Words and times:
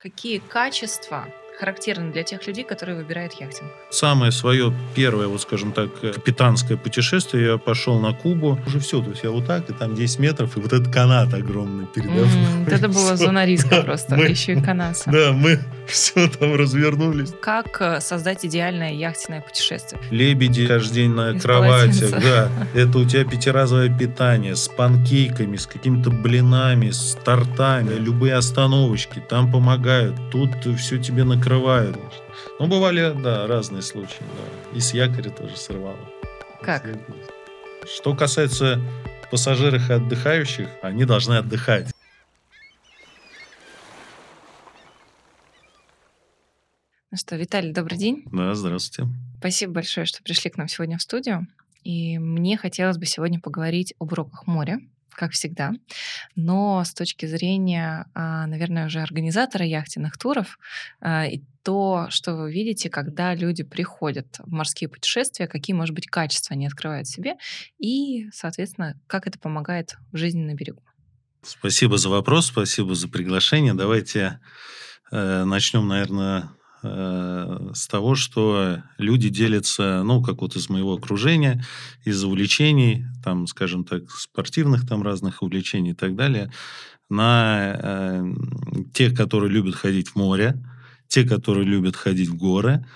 Какие 0.00 0.38
качества 0.38 1.26
характерны 1.58 2.12
для 2.12 2.22
тех 2.22 2.46
людей, 2.46 2.64
которые 2.64 2.96
выбирают 2.96 3.32
яхтинг? 3.34 3.70
Самое 3.90 4.32
свое 4.32 4.72
первое, 4.94 5.26
вот 5.26 5.42
скажем 5.42 5.72
так, 5.72 5.88
капитанское 6.00 6.76
путешествие, 6.76 7.46
я 7.46 7.58
пошел 7.58 7.98
на 7.98 8.12
Кубу. 8.12 8.58
Уже 8.66 8.78
все, 8.78 9.02
то 9.02 9.10
есть 9.10 9.24
я 9.24 9.30
вот 9.30 9.46
так, 9.46 9.68
и 9.70 9.72
там 9.72 9.94
10 9.94 10.18
метров, 10.18 10.56
и 10.56 10.60
вот 10.60 10.72
этот 10.72 10.92
канат 10.92 11.34
огромный 11.34 11.86
передо 11.86 12.10
мной. 12.10 12.26
Mm, 12.26 12.74
это 12.74 12.88
была 12.88 13.16
зона 13.16 13.44
риска 13.44 13.82
просто, 13.82 14.16
мы, 14.16 14.26
еще 14.26 14.52
и 14.52 14.60
канаса. 14.60 15.10
Да, 15.10 15.32
мы 15.32 15.60
все 15.88 16.28
там 16.28 16.54
развернулись. 16.54 17.32
Как 17.40 17.80
э, 17.80 18.00
создать 18.00 18.44
идеальное 18.44 18.92
яхтенное 18.92 19.40
путешествие? 19.40 20.00
Лебеди 20.10 20.66
каждый 20.66 20.94
день 20.94 21.10
на 21.10 21.32
Из 21.32 21.42
кроватях, 21.42 22.10
да. 22.10 22.50
Это 22.74 22.98
у 22.98 23.04
тебя 23.04 23.24
пятиразовое 23.24 23.96
питание 23.96 24.54
с 24.54 24.68
панкейками, 24.68 25.56
с 25.56 25.66
какими-то 25.66 26.10
блинами, 26.10 26.90
с 26.90 27.16
тортами, 27.24 27.94
любые 27.94 28.34
остановочки 28.34 29.22
там 29.28 29.50
помогают. 29.50 30.14
Тут 30.30 30.50
все 30.78 30.98
тебе 30.98 31.24
накрывают. 31.48 31.96
Ну, 32.58 32.66
бывали, 32.66 33.14
да, 33.22 33.46
разные 33.46 33.82
случаи, 33.82 34.20
да. 34.20 34.76
И 34.76 34.80
с 34.80 34.92
якоря 34.92 35.30
тоже 35.30 35.56
срывало. 35.56 35.98
Как? 36.62 36.86
Что 37.86 38.14
касается 38.14 38.80
пассажиров 39.30 39.88
и 39.88 39.94
отдыхающих, 39.94 40.68
они 40.82 41.04
должны 41.04 41.34
отдыхать. 41.34 41.90
Ну 47.10 47.16
что, 47.16 47.36
Виталий, 47.36 47.72
добрый 47.72 47.96
день. 47.96 48.24
Да, 48.26 48.54
здравствуйте. 48.54 49.10
Спасибо 49.38 49.74
большое, 49.74 50.04
что 50.04 50.22
пришли 50.22 50.50
к 50.50 50.58
нам 50.58 50.68
сегодня 50.68 50.98
в 50.98 51.02
студию. 51.02 51.46
И 51.82 52.18
мне 52.18 52.58
хотелось 52.58 52.98
бы 52.98 53.06
сегодня 53.06 53.40
поговорить 53.40 53.94
об 53.98 54.12
уроках 54.12 54.46
моря, 54.46 54.80
как 55.18 55.32
всегда. 55.32 55.72
Но 56.36 56.84
с 56.84 56.94
точки 56.94 57.26
зрения, 57.26 58.06
а, 58.14 58.46
наверное, 58.46 58.86
уже 58.86 59.00
организатора 59.00 59.66
яхтенных 59.66 60.16
туров, 60.16 60.58
а, 61.00 61.26
и 61.26 61.42
то, 61.64 62.06
что 62.08 62.36
вы 62.36 62.52
видите, 62.52 62.88
когда 62.88 63.34
люди 63.34 63.64
приходят 63.64 64.38
в 64.38 64.50
морские 64.50 64.88
путешествия, 64.88 65.48
какие, 65.48 65.74
может 65.74 65.94
быть, 65.94 66.06
качества 66.06 66.54
они 66.54 66.66
открывают 66.66 67.08
себе, 67.08 67.34
и, 67.78 68.30
соответственно, 68.32 68.98
как 69.08 69.26
это 69.26 69.38
помогает 69.38 69.96
в 70.12 70.16
жизни 70.16 70.42
на 70.42 70.54
берегу. 70.54 70.82
Спасибо 71.42 71.98
за 71.98 72.08
вопрос, 72.08 72.46
спасибо 72.46 72.94
за 72.94 73.08
приглашение. 73.08 73.74
Давайте 73.74 74.40
э, 75.10 75.44
начнем, 75.44 75.88
наверное, 75.88 76.50
с 76.82 77.88
того, 77.88 78.14
что 78.14 78.82
люди 78.98 79.28
делятся, 79.28 80.02
ну, 80.04 80.22
как 80.22 80.42
вот 80.42 80.54
из 80.54 80.68
моего 80.68 80.94
окружения, 80.94 81.64
из 82.04 82.22
увлечений, 82.22 83.04
там, 83.24 83.46
скажем 83.48 83.84
так, 83.84 84.10
спортивных 84.10 84.86
там 84.86 85.02
разных 85.02 85.42
увлечений 85.42 85.90
и 85.90 85.94
так 85.94 86.14
далее, 86.14 86.52
на 87.10 87.78
э, 87.82 88.34
тех, 88.92 89.14
которые 89.14 89.50
любят 89.50 89.74
ходить 89.74 90.08
в 90.08 90.16
море, 90.16 90.62
те, 91.08 91.24
которые 91.24 91.64
любят 91.64 91.96
ходить 91.96 92.28
в 92.28 92.36
горы, 92.36 92.86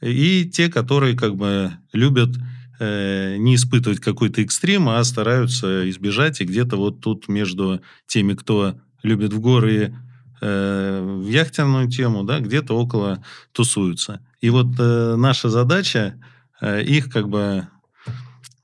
и 0.00 0.44
те, 0.44 0.68
которые 0.70 1.16
как 1.16 1.36
бы 1.36 1.72
любят 1.92 2.30
э, 2.78 3.36
не 3.38 3.56
испытывать 3.56 4.00
какой-то 4.00 4.40
экстрим, 4.42 4.88
а 4.88 5.02
стараются 5.04 5.88
избежать, 5.90 6.40
и 6.40 6.44
где-то 6.44 6.76
вот 6.76 7.00
тут 7.00 7.28
между 7.28 7.80
теми, 8.06 8.34
кто 8.34 8.78
любит 9.02 9.32
в 9.32 9.40
горы 9.40 9.94
Э, 10.40 11.00
в 11.02 11.28
яхтенную 11.28 11.88
тему, 11.88 12.22
да, 12.22 12.40
где-то 12.40 12.74
около 12.74 13.24
тусуются. 13.52 14.20
И 14.40 14.50
вот 14.50 14.66
э, 14.78 15.14
наша 15.16 15.48
задача 15.48 16.20
э, 16.60 16.82
их 16.82 17.10
как 17.10 17.30
бы 17.30 17.68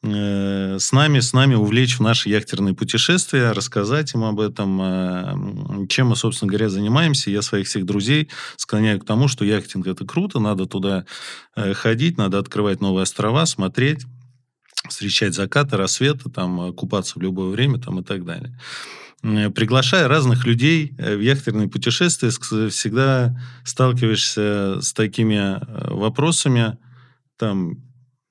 э, 0.03 0.77
с 0.79 0.93
нами, 0.93 1.21
с 1.21 1.33
нами 1.33 1.55
увлечь 1.55 1.99
в 1.99 2.03
наши 2.03 2.29
яхтерные 2.29 2.75
путешествия, 2.75 3.53
рассказать 3.53 4.13
им 4.15 4.25
об 4.25 4.41
этом, 4.41 4.81
э, 4.83 5.87
чем 5.89 6.09
мы, 6.09 6.17
собственно 6.17 6.51
говоря, 6.51 6.69
занимаемся. 6.69 7.31
Я 7.31 7.41
своих 7.41 7.67
всех 7.67 7.87
друзей 7.87 8.29
склоняю 8.57 9.01
к 9.01 9.07
тому, 9.07 9.27
что 9.27 9.47
яхтинг 9.47 9.87
это 9.87 10.05
круто, 10.05 10.41
надо 10.41 10.67
туда 10.67 11.07
ходить, 11.55 12.19
надо 12.19 12.39
открывать 12.39 12.83
новые 12.83 13.05
острова, 13.05 13.47
смотреть 13.47 14.05
встречать 14.89 15.33
закаты, 15.33 15.77
рассветы, 15.77 16.29
там, 16.29 16.75
купаться 16.75 17.19
в 17.19 17.23
любое 17.23 17.49
время 17.49 17.79
там, 17.79 18.01
и 18.01 18.03
так 18.03 18.25
далее. 18.25 18.59
Э, 19.23 19.51
приглашая 19.51 20.09
разных 20.09 20.47
людей 20.47 20.95
э, 20.99 21.17
в 21.17 21.21
яхтерные 21.21 21.69
путешествия, 21.69 22.31
всегда 22.31 23.39
сталкиваешься 23.65 24.81
с 24.81 24.93
такими 24.93 25.35
э, 25.35 25.95
вопросами, 25.95 26.79
там, 27.39 27.77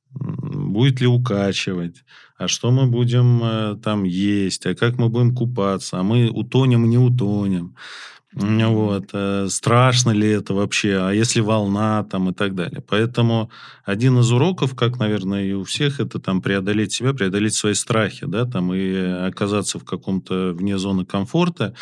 будет 0.09 1.00
ли 1.00 1.07
укачивать, 1.07 2.03
а 2.38 2.47
что 2.50 2.72
мы 2.72 2.88
будем 2.88 3.79
там 3.81 4.03
есть, 4.03 4.66
а 4.66 4.75
как 4.75 4.97
мы 4.97 5.07
будем 5.07 5.34
купаться, 5.34 6.00
а 6.00 6.03
мы 6.03 6.29
утонем, 6.29 6.90
не 6.90 6.97
утонем. 6.97 7.75
Вот. 8.33 9.09
Э, 9.13 9.47
страшно 9.49 10.11
ли 10.11 10.29
это 10.29 10.53
вообще? 10.53 10.97
А 11.01 11.11
если 11.11 11.41
волна 11.41 12.03
там 12.03 12.29
и 12.29 12.33
так 12.33 12.55
далее? 12.55 12.81
Поэтому 12.87 13.51
один 13.83 14.19
из 14.19 14.31
уроков, 14.31 14.73
как, 14.75 14.99
наверное, 14.99 15.43
и 15.43 15.53
у 15.53 15.63
всех, 15.65 15.99
это 15.99 16.19
там 16.19 16.41
преодолеть 16.41 16.93
себя, 16.93 17.13
преодолеть 17.13 17.55
свои 17.55 17.73
страхи, 17.73 18.25
да, 18.25 18.45
там 18.45 18.73
и 18.73 18.93
оказаться 18.95 19.79
в 19.79 19.83
каком-то 19.83 20.53
вне 20.53 20.77
зоны 20.77 21.05
комфорта. 21.05 21.73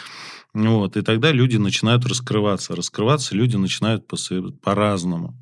Вот. 0.54 0.98
И 0.98 1.02
тогда 1.04 1.32
люди 1.32 1.58
начинают 1.58 2.06
раскрываться. 2.08 2.76
Раскрываться 2.76 3.36
люди 3.36 3.56
начинают 3.56 4.08
по- 4.08 4.18
по-разному. 4.64 5.36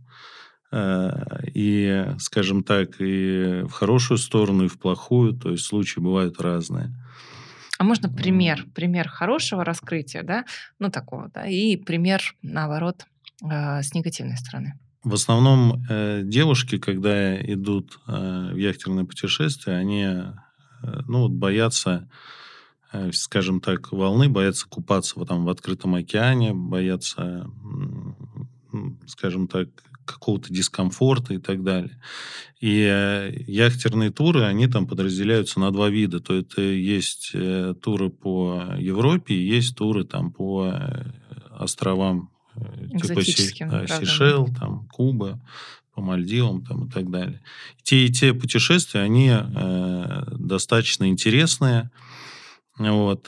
Э, 0.73 1.39
и, 1.53 2.05
скажем 2.19 2.63
так, 2.63 2.99
и 2.99 3.63
в 3.63 3.71
хорошую 3.71 4.17
сторону, 4.17 4.65
и 4.65 4.67
в 4.67 4.77
плохую. 4.77 5.33
То 5.33 5.51
есть 5.51 5.63
случаи 5.63 6.01
бывают 6.01 6.41
разные. 6.41 6.93
А 7.77 7.83
можно 7.83 8.09
пример, 8.09 8.65
пример 8.73 9.07
хорошего 9.07 9.63
раскрытия, 9.63 10.23
да, 10.23 10.45
ну 10.79 10.89
такого, 10.89 11.29
да, 11.33 11.45
и 11.45 11.75
пример, 11.77 12.21
наоборот, 12.41 13.05
э, 13.43 13.81
с 13.81 13.93
негативной 13.93 14.37
стороны. 14.37 14.79
В 15.03 15.13
основном 15.13 15.83
э, 15.89 16.21
девушки, 16.23 16.77
когда 16.77 17.39
идут 17.41 17.99
э, 18.07 18.49
в 18.53 18.57
яхтерное 18.57 19.05
путешествие, 19.05 19.77
они 19.77 20.03
э, 20.03 20.33
ну, 21.07 21.21
вот 21.21 21.31
боятся, 21.31 22.09
э, 22.91 23.11
скажем 23.13 23.61
так, 23.61 23.91
волны, 23.91 24.27
боятся 24.27 24.67
купаться 24.67 25.13
вот 25.17 25.27
там 25.27 25.45
в 25.45 25.49
открытом 25.49 25.95
океане, 25.95 26.53
боятся, 26.53 27.49
скажем 29.05 29.47
так, 29.47 29.69
какого-то 30.07 30.51
дискомфорта 30.51 31.35
и 31.35 31.37
так 31.37 31.63
далее. 31.63 31.99
И 32.59 32.81
э, 32.89 33.33
яхтерные 33.45 34.09
туры, 34.09 34.43
они 34.43 34.67
там 34.67 34.87
подразделяются 34.87 35.59
на 35.59 35.71
два 35.71 35.89
вида. 35.89 36.19
То 36.19 36.33
это 36.33 36.61
есть 36.61 37.31
э, 37.33 37.75
туры 37.79 38.09
по 38.09 38.63
Европе, 38.79 39.35
и 39.35 39.47
есть 39.47 39.75
туры 39.75 40.05
там 40.05 40.31
по 40.31 40.71
э, 40.73 41.03
островам 41.51 42.31
типа 42.99 43.21
Сейшел, 43.23 44.47
там, 44.59 44.87
Куба, 44.87 45.39
по 45.93 46.01
Мальдивам 46.01 46.65
там, 46.65 46.85
и 46.85 46.89
так 46.89 47.11
далее. 47.11 47.41
Те 47.83 48.05
и 48.05 48.11
те 48.11 48.33
путешествия, 48.33 49.01
они 49.01 49.29
э, 49.31 50.23
достаточно 50.31 51.07
интересные. 51.07 51.91
Вот. 52.79 53.27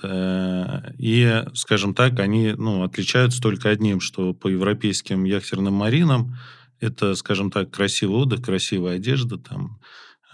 И, 1.00 1.44
скажем 1.56 1.96
так, 1.96 2.20
они 2.20 2.54
ну, 2.56 2.84
отличаются 2.84 3.42
только 3.42 3.70
одним, 3.70 4.00
что 4.00 4.36
по 4.36 4.48
европейским 4.48 5.24
яхтерным 5.24 5.74
маринам 5.74 6.36
это, 6.80 7.16
скажем 7.16 7.52
так, 7.52 7.72
красивый 7.72 8.22
отдых, 8.22 8.42
красивая 8.42 8.96
одежда, 8.96 9.38
там, 9.38 9.80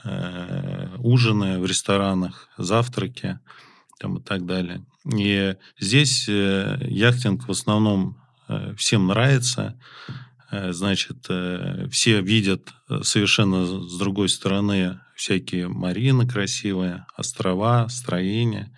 э, 0.04 0.96
ужины 1.00 1.60
в 1.60 1.66
ресторанах, 1.66 2.50
завтраки 2.58 3.40
там, 4.00 4.18
и 4.18 4.22
так 4.22 4.46
далее. 4.46 4.86
И 5.06 5.56
здесь 5.80 6.28
э, 6.28 6.78
яхтинг 6.82 7.48
в 7.48 7.52
основном 7.52 8.18
э, 8.48 8.74
всем 8.78 9.08
нравится. 9.08 9.80
Значит, 10.52 11.28
все 11.92 12.22
видят 12.22 12.70
совершенно 13.02 13.66
с 13.66 13.98
другой 13.98 14.30
стороны 14.30 15.02
всякие 15.16 15.68
марины 15.68 16.26
красивые, 16.26 17.08
острова, 17.18 17.90
строения. 17.90 18.72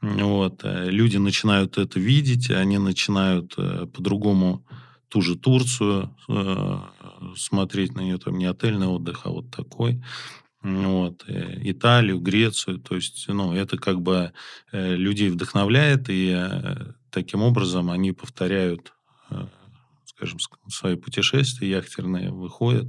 Вот. 0.00 0.60
Люди 0.62 1.18
начинают 1.18 1.76
это 1.76 2.00
видеть, 2.00 2.50
они 2.50 2.78
начинают 2.78 3.54
по-другому 3.56 4.64
ту 5.12 5.20
же 5.20 5.36
Турцию, 5.36 6.16
э, 6.26 6.78
смотреть 7.36 7.94
на 7.94 8.00
нее 8.00 8.16
там 8.16 8.38
не 8.38 8.46
отельный 8.46 8.86
отдых, 8.86 9.20
а 9.24 9.28
вот 9.28 9.50
такой. 9.50 10.02
Вот. 10.62 11.24
Э, 11.28 11.58
Италию, 11.64 12.18
Грецию. 12.18 12.78
То 12.78 12.94
есть, 12.94 13.28
ну, 13.28 13.52
это 13.52 13.76
как 13.76 14.00
бы 14.00 14.32
э, 14.72 14.96
людей 14.96 15.28
вдохновляет, 15.28 16.06
и 16.08 16.34
таким 17.10 17.42
образом 17.42 17.90
они 17.90 18.12
повторяют, 18.12 18.94
скажем, 20.06 20.38
свои 20.70 20.96
путешествия 20.96 21.68
яхтерные, 21.68 22.30
выходят. 22.30 22.88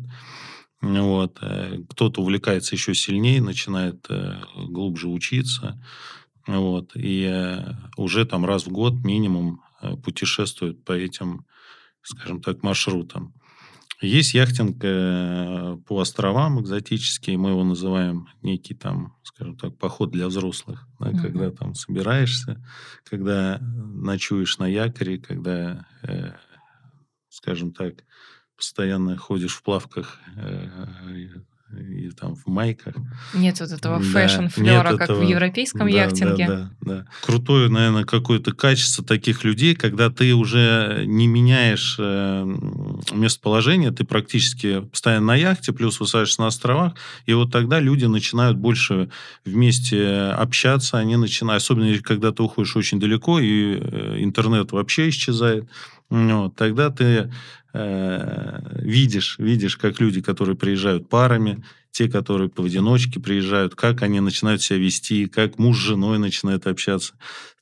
Вот. 0.79 1.41
Кто-то 1.89 2.21
увлекается 2.21 2.75
еще 2.75 2.95
сильнее, 2.95 3.41
начинает 3.41 4.07
глубже 4.55 5.09
учиться. 5.09 5.83
Вот. 6.47 6.91
И 6.95 7.59
уже 7.97 8.25
там 8.25 8.45
раз 8.45 8.65
в 8.65 8.71
год 8.71 9.03
минимум 9.03 9.61
путешествует 10.03 10.85
по 10.85 10.93
этим 10.93 11.45
скажем 12.03 12.41
так, 12.41 12.63
маршрутом. 12.63 13.33
Есть 14.01 14.33
яхтинг 14.33 14.83
э, 14.83 15.77
по 15.87 16.01
островам 16.01 16.59
экзотический, 16.61 17.37
мы 17.37 17.51
его 17.51 17.63
называем 17.63 18.27
некий 18.41 18.73
там, 18.73 19.15
скажем 19.23 19.55
так, 19.55 19.77
поход 19.77 20.11
для 20.11 20.27
взрослых, 20.27 20.87
да, 20.99 21.09
угу. 21.09 21.19
когда 21.19 21.51
там 21.51 21.73
собираешься, 21.73 22.61
когда 23.05 23.59
ночуешь 23.61 24.57
на 24.57 24.67
якоре, 24.67 25.19
когда, 25.19 25.87
э, 26.01 26.33
скажем 27.29 27.71
так, 27.71 28.03
постоянно 28.57 29.15
ходишь 29.17 29.55
в 29.55 29.63
плавках 29.63 30.19
э, 30.35 30.69
и 31.79 32.11
там 32.11 32.35
в 32.35 32.47
майках. 32.47 32.95
Нет 33.33 33.59
вот 33.59 33.71
этого 33.71 33.99
да, 33.99 34.03
fashion-флера, 34.03 34.91
как 34.91 35.01
этого, 35.01 35.19
в 35.19 35.27
европейском 35.27 35.89
да, 35.89 35.93
яхтинге. 35.93 36.47
Да, 36.47 36.71
да, 36.81 36.93
да. 36.93 37.05
Крутое, 37.21 37.69
наверное, 37.69 38.03
какое-то 38.03 38.53
качество 38.53 39.03
таких 39.03 39.43
людей, 39.43 39.75
когда 39.75 40.09
ты 40.09 40.33
уже 40.33 41.03
не 41.05 41.27
меняешь 41.27 41.95
э, 41.99 42.45
местоположение, 43.11 43.91
ты 43.91 44.03
практически 44.03 44.81
постоянно 44.81 45.27
на 45.27 45.35
яхте, 45.35 45.73
плюс 45.73 45.99
высаживаешься 45.99 46.41
на 46.41 46.47
островах, 46.47 46.93
и 47.25 47.33
вот 47.33 47.51
тогда 47.51 47.79
люди 47.79 48.05
начинают 48.05 48.57
больше 48.57 49.09
вместе 49.45 50.07
общаться, 50.37 50.97
они 50.97 51.15
начинают, 51.15 51.63
особенно 51.63 51.97
когда 51.99 52.31
ты 52.31 52.43
уходишь 52.43 52.75
очень 52.75 52.99
далеко, 52.99 53.39
и 53.39 53.77
э, 53.79 54.17
интернет 54.19 54.71
вообще 54.71 55.09
исчезает, 55.09 55.67
вот, 56.09 56.55
тогда 56.55 56.89
ты 56.89 57.31
видишь, 57.73 59.39
видишь, 59.39 59.77
как 59.77 59.99
люди, 59.99 60.21
которые 60.21 60.55
приезжают 60.55 61.09
парами, 61.09 61.63
те, 61.91 62.09
которые 62.09 62.49
поодиночке 62.49 63.19
приезжают, 63.19 63.75
как 63.75 64.01
они 64.01 64.19
начинают 64.19 64.61
себя 64.61 64.79
вести, 64.79 65.27
как 65.27 65.57
муж 65.59 65.77
с 65.77 65.81
женой 65.81 66.17
начинает 66.17 66.67
общаться. 66.67 67.13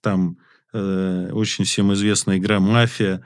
Там 0.02 0.38
э, 0.74 1.30
очень 1.34 1.66
всем 1.66 1.94
известная 1.94 2.38
игра 2.38 2.60
«Мафия», 2.60 3.24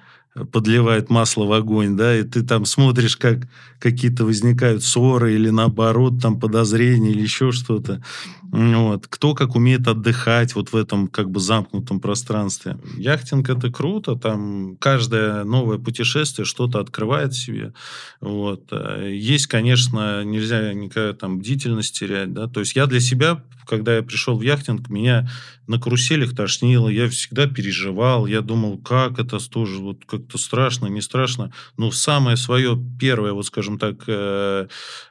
подливает 0.52 1.10
масло 1.10 1.46
в 1.46 1.54
огонь, 1.54 1.96
да, 1.96 2.18
и 2.18 2.24
ты 2.24 2.44
там 2.44 2.66
смотришь, 2.66 3.16
как 3.16 3.48
какие-то 3.80 4.26
возникают 4.26 4.84
ссоры 4.84 5.36
или 5.36 5.50
наоборот 5.50 6.22
там 6.22 6.40
подозрения 6.40 7.12
или 7.12 7.22
еще 7.22 7.52
что-то. 7.52 8.04
Вот. 8.52 9.08
Кто 9.08 9.34
как 9.34 9.56
умеет 9.56 9.88
отдыхать 9.88 10.56
вот 10.56 10.72
в 10.72 10.76
этом 10.76 11.08
как 11.08 11.30
бы 11.30 11.40
замкнутом 11.40 12.00
пространстве. 12.00 12.78
Яхтинг 12.98 13.50
это 13.50 13.72
круто, 13.72 14.16
там 14.16 14.78
каждое 14.78 15.44
новое 15.44 15.78
путешествие 15.78 16.46
что-то 16.46 16.80
открывает 16.80 17.34
себе. 17.34 17.74
Вот. 18.22 18.72
Есть, 19.04 19.48
конечно, 19.48 20.24
нельзя 20.24 20.74
никакая 20.74 21.14
там 21.14 21.40
бдительность 21.40 21.98
терять, 21.98 22.34
да, 22.34 22.48
то 22.48 22.60
есть 22.60 22.76
я 22.76 22.86
для 22.88 23.00
себя, 23.00 23.44
когда 23.66 23.96
я 23.96 24.04
пришел 24.04 24.38
в 24.38 24.42
яхтинг, 24.42 24.90
меня 24.90 25.30
на 25.68 25.80
каруселях 25.80 26.36
тошнило, 26.36 26.88
я 26.90 27.10
всегда 27.10 27.48
переживал, 27.48 28.26
я 28.28 28.42
думал, 28.42 28.78
как 28.78 29.20
это 29.20 29.40
тоже 29.50 29.80
вот 29.80 30.06
как-то 30.26 30.38
страшно, 30.38 30.88
не 30.88 31.02
страшно. 31.02 31.52
Но 31.78 31.92
самое 31.92 32.38
свое 32.38 32.78
первое, 33.00 33.34
вот 33.34 33.46
скажем 33.46 33.78
так, 33.78 33.96
э, 34.08 34.68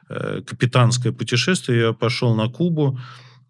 э, 0.09 0.41
капитанское 0.45 1.13
путешествие 1.13 1.79
я 1.79 1.93
пошел 1.93 2.35
на 2.35 2.49
Кубу, 2.49 2.99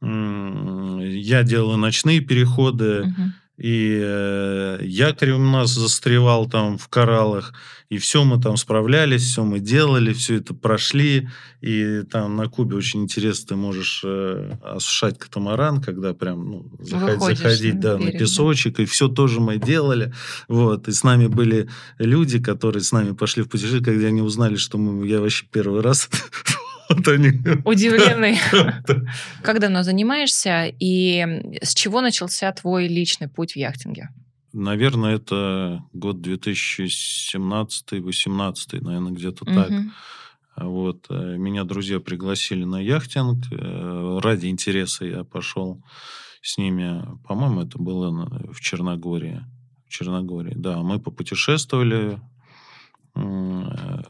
я 0.02 1.44
делал 1.44 1.78
ночные 1.78 2.20
переходы, 2.20 3.02
угу. 3.02 3.32
и 3.58 4.00
э, 4.04 4.80
якорь 4.82 5.32
у 5.32 5.40
нас 5.40 5.72
застревал 5.72 6.50
там 6.50 6.78
в 6.78 6.88
кораллах, 6.90 7.54
и 7.90 7.98
все 7.98 8.24
мы 8.24 8.42
там 8.42 8.58
справлялись, 8.58 9.24
все 9.24 9.44
мы 9.44 9.60
делали, 9.60 10.14
все 10.14 10.36
это 10.36 10.54
прошли, 10.54 11.30
и 11.62 12.02
там 12.04 12.36
на 12.36 12.48
Кубе 12.48 12.76
очень 12.76 13.04
интересно, 13.04 13.50
ты 13.50 13.56
можешь 13.56 14.02
э, 14.04 14.58
осушать 14.62 15.20
катамаран, 15.20 15.82
когда 15.82 16.14
прям 16.14 16.50
ну, 16.50 16.72
заходить, 16.80 17.38
заходить 17.38 17.80
да, 17.80 17.98
берег, 17.98 18.14
на 18.14 18.20
песочек, 18.20 18.78
да. 18.78 18.84
и 18.84 18.86
все 18.86 19.08
тоже 19.08 19.40
мы 19.40 19.58
делали, 19.58 20.14
вот, 20.48 20.88
и 20.88 20.92
с 20.92 21.04
нами 21.04 21.28
были 21.28 21.70
люди, 22.00 22.40
которые 22.40 22.84
с 22.84 22.92
нами 22.92 23.14
пошли 23.14 23.44
в 23.44 23.50
путешествие, 23.50 23.84
когда 23.84 24.08
они 24.08 24.22
узнали, 24.22 24.56
что 24.56 24.78
мы, 24.78 25.08
я 25.08 25.20
вообще 25.22 25.46
первый 25.52 25.82
раз 25.82 26.10
Вот 26.90 27.08
они. 27.08 27.32
Удивленный. 27.64 28.38
Как 29.42 29.60
давно 29.60 29.84
занимаешься 29.84 30.72
и 30.80 31.58
с 31.62 31.74
чего 31.74 32.02
начался 32.02 32.52
твой 32.52 32.88
личный 32.88 33.28
путь 33.28 33.54
в 33.54 33.56
яхтинге? 33.56 34.10
Наверное, 34.58 35.16
это 35.16 35.84
год 35.92 36.26
2017-18, 36.26 38.82
наверное, 38.82 39.12
где-то 39.12 39.44
угу. 39.44 39.54
так. 39.54 39.70
Вот. 40.56 41.08
Э, 41.10 41.36
меня 41.38 41.66
друзья 41.66 42.00
пригласили 42.00 42.64
на 42.64 42.80
яхтинг. 42.80 43.48
Э, 43.52 44.20
ради 44.24 44.48
интереса 44.48 45.04
я 45.06 45.26
пошел 45.26 45.84
с 46.42 46.58
ними. 46.58 47.06
По-моему, 47.28 47.64
это 47.64 47.78
было 47.78 48.30
в 48.50 48.62
Черногории. 48.62 49.44
В 49.88 49.90
Черногории, 49.90 50.54
да. 50.56 50.78
Мы 50.78 51.02
попутешествовали, 51.02 52.18
Э, 53.16 54.02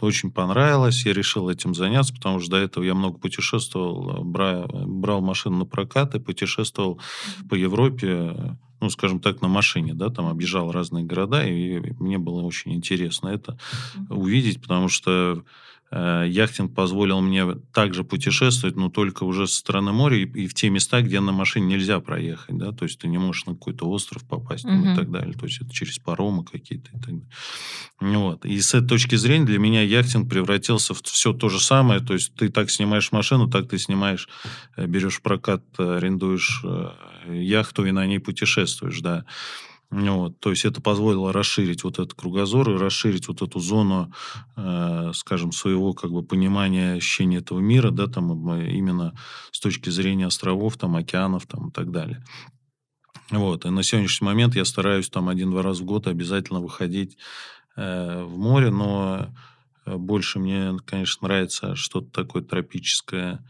очень 0.00 0.30
понравилось, 0.30 1.06
я 1.06 1.12
решил 1.12 1.48
этим 1.48 1.74
заняться, 1.74 2.14
потому 2.14 2.40
что 2.40 2.52
до 2.52 2.56
этого 2.58 2.84
я 2.84 2.94
много 2.94 3.18
путешествовал, 3.18 4.22
брал, 4.24 4.68
брал 4.86 5.22
машину 5.22 5.58
на 5.58 5.64
прокат 5.64 6.14
и 6.14 6.20
путешествовал 6.20 7.00
по 7.48 7.54
Европе, 7.54 8.56
ну, 8.82 8.90
скажем 8.90 9.20
так, 9.20 9.40
на 9.40 9.48
машине, 9.48 9.94
да, 9.94 10.10
там 10.10 10.26
объезжал 10.26 10.72
разные 10.72 11.04
города, 11.04 11.46
и 11.46 11.78
мне 12.00 12.18
было 12.18 12.42
очень 12.42 12.74
интересно 12.74 13.28
это 13.28 13.56
увидеть, 14.10 14.60
потому 14.60 14.88
что 14.88 15.44
яхтинг 15.92 16.74
позволил 16.74 17.20
мне 17.20 17.54
также 17.72 18.02
путешествовать, 18.02 18.76
но 18.76 18.88
только 18.88 19.24
уже 19.24 19.46
со 19.46 19.56
стороны 19.56 19.92
моря 19.92 20.16
и, 20.16 20.24
и 20.24 20.46
в 20.46 20.54
те 20.54 20.70
места, 20.70 21.02
где 21.02 21.20
на 21.20 21.32
машине 21.32 21.66
нельзя 21.66 22.00
проехать, 22.00 22.56
да, 22.56 22.72
то 22.72 22.84
есть 22.84 22.98
ты 22.98 23.08
не 23.08 23.18
можешь 23.18 23.44
на 23.44 23.52
какой-то 23.52 23.86
остров 23.88 24.24
попасть 24.24 24.64
там, 24.64 24.82
uh-huh. 24.82 24.92
и 24.92 24.96
так 24.96 25.10
далее, 25.10 25.34
то 25.34 25.44
есть 25.44 25.60
это 25.60 25.70
через 25.70 25.98
паромы 25.98 26.44
какие-то 26.44 26.88
и 26.88 26.92
так 26.92 27.00
далее. 27.02 27.28
Вот. 28.00 28.46
И 28.46 28.60
с 28.60 28.74
этой 28.74 28.88
точки 28.88 29.16
зрения 29.16 29.44
для 29.44 29.58
меня 29.58 29.82
яхтинг 29.82 30.30
превратился 30.30 30.94
в 30.94 31.02
все 31.02 31.32
то 31.32 31.48
же 31.48 31.60
самое, 31.60 32.00
то 32.00 32.14
есть 32.14 32.34
ты 32.34 32.48
так 32.48 32.70
снимаешь 32.70 33.12
машину, 33.12 33.50
так 33.50 33.68
ты 33.68 33.78
снимаешь, 33.78 34.28
э, 34.76 34.86
берешь 34.86 35.20
прокат, 35.20 35.62
арендуешь 35.78 36.62
э, 36.64 36.90
яхту 37.28 37.84
и 37.84 37.90
на 37.90 38.06
ней 38.06 38.18
путешествуешь, 38.18 39.00
да. 39.00 39.24
Вот, 39.92 40.40
то 40.40 40.48
есть 40.48 40.64
это 40.64 40.80
позволило 40.80 41.34
расширить 41.34 41.84
вот 41.84 41.98
этот 41.98 42.14
кругозор 42.14 42.70
и 42.70 42.78
расширить 42.78 43.28
вот 43.28 43.42
эту 43.42 43.60
зону, 43.60 44.10
э, 44.56 45.10
скажем, 45.14 45.52
своего 45.52 45.92
как 45.92 46.10
бы 46.12 46.22
понимания, 46.22 46.94
ощущения 46.94 47.36
этого 47.36 47.60
мира, 47.60 47.90
да, 47.90 48.06
там 48.06 48.32
именно 48.58 49.14
с 49.50 49.60
точки 49.60 49.90
зрения 49.90 50.28
островов, 50.28 50.78
там, 50.78 50.96
океанов, 50.96 51.46
там 51.46 51.68
и 51.68 51.72
так 51.72 51.90
далее. 51.90 52.24
Вот, 53.30 53.66
и 53.66 53.68
на 53.68 53.82
сегодняшний 53.82 54.24
момент 54.24 54.54
я 54.54 54.64
стараюсь 54.64 55.10
там 55.10 55.28
один-два 55.28 55.60
раза 55.60 55.82
в 55.82 55.86
год 55.86 56.06
обязательно 56.06 56.60
выходить 56.60 57.18
э, 57.76 58.24
в 58.24 58.38
море, 58.38 58.70
но 58.70 59.28
э, 59.84 59.94
больше 59.94 60.38
мне, 60.38 60.74
конечно, 60.86 61.28
нравится 61.28 61.76
что-то 61.76 62.10
такое 62.10 62.42
тропическое, 62.42 63.44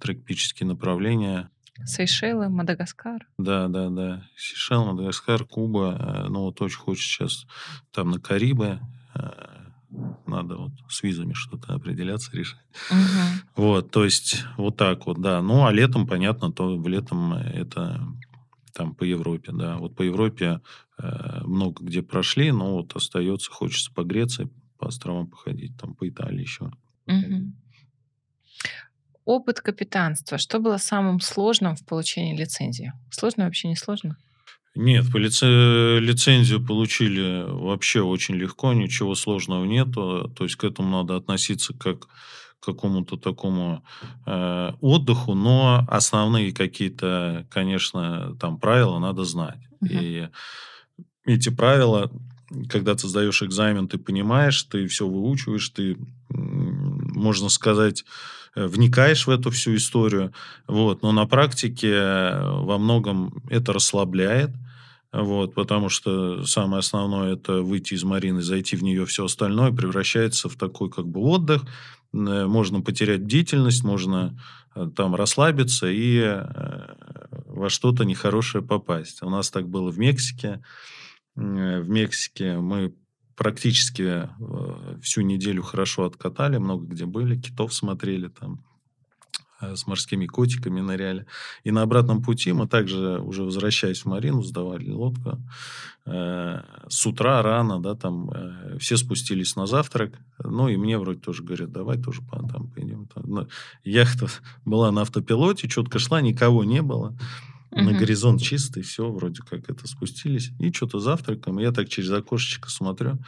тропические 0.00 0.68
направления, 0.68 1.50
Сейшелы, 1.84 2.48
Мадагаскар. 2.48 3.26
Да, 3.38 3.68
да, 3.68 3.88
да. 3.90 4.28
Сейшел, 4.36 4.84
Мадагаскар, 4.84 5.44
Куба. 5.44 5.96
Э, 5.98 6.28
ну, 6.28 6.42
вот 6.42 6.60
очень 6.60 6.78
хочется 6.78 7.08
сейчас 7.08 7.46
там 7.92 8.10
на 8.10 8.20
Карибы. 8.20 8.80
Э, 9.14 9.58
надо 10.26 10.56
вот 10.56 10.72
с 10.88 11.02
визами 11.02 11.32
что-то 11.32 11.74
определяться, 11.74 12.36
решать. 12.36 12.60
Угу. 12.90 13.64
Вот, 13.64 13.90
то 13.90 14.04
есть 14.04 14.44
вот 14.56 14.76
так 14.76 15.06
вот, 15.06 15.20
да. 15.20 15.40
Ну, 15.40 15.66
а 15.66 15.72
летом, 15.72 16.06
понятно, 16.06 16.52
то 16.52 16.76
в 16.76 16.88
летом 16.88 17.32
это 17.32 18.06
там 18.74 18.94
по 18.94 19.04
Европе, 19.04 19.52
да. 19.52 19.76
Вот 19.76 19.94
по 19.96 20.02
Европе 20.02 20.60
э, 20.98 21.40
много 21.44 21.84
где 21.84 22.02
прошли, 22.02 22.52
но 22.52 22.74
вот 22.76 22.94
остается, 22.96 23.50
хочется 23.50 23.92
погреться, 23.92 24.48
по 24.78 24.88
островам 24.88 25.28
походить, 25.28 25.76
там 25.76 25.94
по 25.94 26.08
Италии 26.08 26.42
еще. 26.42 26.70
Угу. 27.06 27.52
Опыт 29.28 29.60
капитанства. 29.60 30.38
Что 30.38 30.58
было 30.58 30.78
самым 30.78 31.20
сложным 31.20 31.76
в 31.76 31.84
получении 31.84 32.34
лицензии? 32.34 32.94
Сложно 33.10 33.44
вообще 33.44 33.68
не 33.68 33.76
сложно? 33.76 34.16
Нет, 34.74 35.04
по 35.12 35.18
лице, 35.18 35.98
лицензию 36.00 36.64
получили 36.64 37.44
вообще 37.46 38.00
очень 38.00 38.36
легко, 38.36 38.72
ничего 38.72 39.14
сложного 39.14 39.66
нету. 39.66 40.32
То 40.34 40.44
есть 40.44 40.56
к 40.56 40.64
этому 40.64 40.88
надо 40.88 41.14
относиться 41.16 41.74
как 41.74 42.06
к 42.60 42.64
какому-то 42.64 43.18
такому 43.18 43.84
э, 44.24 44.72
отдыху, 44.80 45.34
но 45.34 45.84
основные 45.88 46.54
какие-то, 46.54 47.46
конечно, 47.50 48.34
там 48.40 48.58
правила 48.58 48.98
надо 48.98 49.24
знать. 49.24 49.60
Угу. 49.82 49.90
И 49.90 50.28
эти 51.26 51.50
правила, 51.50 52.10
когда 52.70 52.94
ты 52.94 53.06
сдаешь 53.06 53.42
экзамен, 53.42 53.88
ты 53.88 53.98
понимаешь, 53.98 54.62
ты 54.62 54.86
все 54.86 55.06
выучиваешь, 55.06 55.68
ты, 55.68 55.98
можно 56.30 57.50
сказать, 57.50 58.06
вникаешь 58.54 59.26
в 59.26 59.30
эту 59.30 59.50
всю 59.50 59.76
историю, 59.76 60.32
вот, 60.66 61.02
но 61.02 61.12
на 61.12 61.26
практике 61.26 61.92
э, 61.92 62.50
во 62.62 62.78
многом 62.78 63.42
это 63.50 63.72
расслабляет, 63.72 64.50
вот, 65.12 65.54
потому 65.54 65.88
что 65.88 66.44
самое 66.44 66.80
основное 66.80 67.34
это 67.34 67.62
выйти 67.62 67.94
из 67.94 68.04
Марины, 68.04 68.42
зайти 68.42 68.76
в 68.76 68.82
нее, 68.82 69.06
все 69.06 69.24
остальное 69.24 69.72
превращается 69.72 70.48
в 70.48 70.56
такой 70.56 70.90
как 70.90 71.06
бы 71.06 71.20
отдых, 71.20 71.62
э, 71.62 71.66
можно 72.46 72.80
потерять 72.80 73.22
бдительность, 73.22 73.84
можно 73.84 74.38
там 74.94 75.16
расслабиться 75.16 75.88
и 75.90 76.40
во 77.46 77.68
что-то 77.68 78.04
нехорошее 78.04 78.62
попасть. 78.62 79.22
У 79.22 79.30
нас 79.30 79.50
так 79.50 79.68
было 79.68 79.90
в 79.90 79.98
Мексике. 79.98 80.62
В 81.34 81.88
Мексике 81.88 82.58
мы 82.58 82.94
практически 83.38 84.02
э, 84.02 84.98
всю 85.00 85.22
неделю 85.22 85.62
хорошо 85.62 86.04
откатали, 86.04 86.58
много 86.58 86.86
где 86.86 87.06
были, 87.06 87.40
китов 87.40 87.72
смотрели 87.72 88.28
там, 88.28 88.64
Э, 89.60 89.74
с 89.74 89.86
морскими 89.86 90.26
котиками 90.26 90.80
ныряли. 90.80 91.26
И 91.64 91.72
на 91.72 91.82
обратном 91.82 92.22
пути 92.22 92.52
мы 92.52 92.68
также, 92.68 93.18
уже 93.18 93.42
возвращаясь 93.42 94.02
в 94.02 94.06
Марину, 94.06 94.42
сдавали 94.42 94.88
лодку. 94.90 95.38
Э, 96.06 96.62
с 96.88 97.06
утра 97.06 97.42
рано, 97.42 97.80
да, 97.80 97.94
там 97.94 98.30
э, 98.30 98.78
все 98.78 98.96
спустились 98.96 99.56
на 99.56 99.66
завтрак. 99.66 100.12
Ну, 100.44 100.68
и 100.68 100.76
мне 100.76 100.96
вроде 100.96 101.20
тоже 101.20 101.42
говорят, 101.42 101.72
давай 101.72 102.00
тоже 102.00 102.22
там 102.30 102.68
пойдем. 102.68 103.06
Там. 103.06 103.24
Но 103.26 103.40
ну, 103.40 103.48
яхта 103.82 104.28
была 104.64 104.92
на 104.92 105.02
автопилоте, 105.02 105.68
четко 105.68 105.98
шла, 105.98 106.20
никого 106.20 106.62
не 106.62 106.82
было. 106.82 107.16
Угу. 107.70 107.82
На 107.82 107.92
горизонт 107.92 108.42
чистый, 108.42 108.82
все, 108.82 109.10
вроде 109.10 109.42
как 109.42 109.68
это 109.70 109.86
спустились. 109.86 110.50
И 110.58 110.72
что-то 110.72 111.00
завтраком. 111.00 111.58
Я 111.58 111.72
так 111.72 111.88
через 111.88 112.10
окошечко 112.10 112.70
смотрю. 112.70 113.18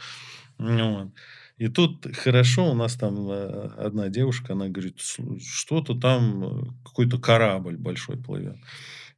Вот. 0.57 1.09
И 1.57 1.67
тут 1.67 2.07
хорошо, 2.15 2.71
у 2.71 2.73
нас 2.73 2.95
там 2.95 3.29
э, 3.29 3.69
одна 3.77 4.09
девушка, 4.09 4.53
она 4.53 4.67
говорит, 4.67 4.99
что-то 4.99 5.93
там, 5.93 6.43
э, 6.43 6.63
какой-то 6.83 7.19
корабль 7.19 7.77
большой 7.77 8.17
плывет. 8.17 8.57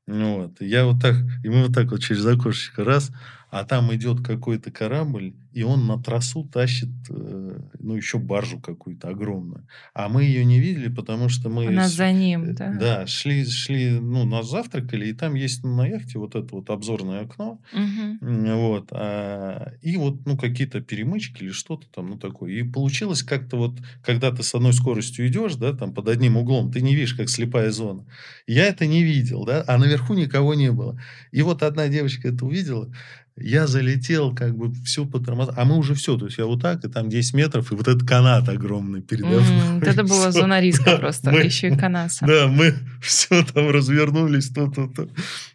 Вот. 0.08 0.62
И 0.62 0.66
я 0.66 0.86
вот 0.86 1.02
так, 1.02 1.16
и 1.44 1.50
мы 1.50 1.64
вот 1.64 1.74
так 1.74 1.92
вот 1.92 2.02
через 2.02 2.26
окошечко 2.26 2.84
раз, 2.84 3.12
а 3.54 3.66
там 3.66 3.94
идет 3.94 4.26
какой-то 4.26 4.72
корабль, 4.72 5.36
и 5.52 5.62
он 5.62 5.86
на 5.86 6.02
трассу 6.02 6.44
тащит, 6.44 6.90
э, 7.12 7.60
ну, 7.78 7.96
еще 7.96 8.18
баржу 8.18 8.60
какую-то 8.60 9.10
огромную. 9.10 9.68
А 9.94 10.10
мы 10.10 10.24
ее 10.24 10.44
не 10.44 10.60
видели, 10.60 10.88
потому 10.88 11.30
что 11.30 11.50
мы... 11.50 11.68
Она 11.68 11.88
за 11.88 12.12
ним, 12.12 12.56
да? 12.56 12.74
Да, 12.74 13.06
шли, 13.06 13.46
шли, 13.46 13.92
ну, 13.92 14.26
нас 14.26 14.50
завтракали, 14.50 15.06
и 15.06 15.14
там 15.14 15.36
есть 15.36 15.64
на 15.64 15.86
яхте 15.86 16.18
вот 16.18 16.34
это 16.34 16.48
вот 16.56 16.72
обзорное 16.72 17.26
окно. 17.26 17.62
Угу. 17.74 18.32
Вот. 18.56 18.88
А, 18.90 19.74
и 19.84 19.98
вот, 19.98 20.26
ну, 20.26 20.36
какие-то 20.36 20.82
перемычки 20.82 21.44
или 21.44 21.52
что-то 21.52 21.86
там, 21.94 22.10
ну, 22.10 22.18
такое. 22.18 22.54
И 22.54 22.64
получилось 22.64 23.22
как-то 23.22 23.58
вот, 23.58 23.78
когда 24.04 24.32
ты 24.32 24.42
с 24.42 24.56
одной 24.56 24.74
скоростью 24.74 25.28
идешь, 25.28 25.58
да, 25.58 25.74
там, 25.74 25.94
под 25.94 26.08
одним 26.08 26.38
углом, 26.38 26.72
ты 26.72 26.82
не 26.82 26.96
видишь, 26.96 27.14
как 27.14 27.30
слепая 27.30 27.70
зона. 27.70 28.04
Я 28.48 28.66
это 28.66 28.88
не 28.88 29.04
видел, 29.04 29.46
да, 29.46 29.64
а 29.68 29.78
наверху 29.78 30.16
никого 30.16 30.56
не 30.56 30.72
было. 30.72 31.00
И 31.32 31.44
вот 31.44 31.62
одна 31.62 31.88
девочка 31.88 32.30
это 32.30 32.48
увидела, 32.48 32.92
я 33.36 33.66
залетел, 33.66 34.36
как 34.36 34.56
бы 34.56 34.72
все 34.86 35.06
по 35.06 35.20
тормозам. 35.20 35.56
А 35.58 35.66
мы 35.66 35.78
уже 35.78 35.96
все, 35.96 36.18
то 36.18 36.26
есть 36.26 36.38
я 36.38 36.46
вот 36.46 36.62
так, 36.62 36.86
и 36.86 36.88
там 36.88 37.10
10 37.10 37.34
метров, 37.34 37.72
и 37.72 37.76
вот 37.76 37.88
этот 37.88 38.08
канат 38.08 38.48
огромный 38.48 39.02
передо 39.02 39.28
мной. 39.28 39.80
Mm, 39.80 39.86
это 39.86 40.04
была 40.04 40.32
зона 40.32 40.62
риска 40.62 40.98
просто, 40.98 41.32
мы, 41.32 41.40
еще 41.40 41.70
и 41.70 41.76
канаса. 41.76 42.26
Да, 42.28 42.48
мы 42.48 42.76
все 43.02 43.44
там 43.44 43.70
развернулись, 43.70 44.50
то, 44.50 44.70
то, 44.70 44.88
то. 44.88 45.10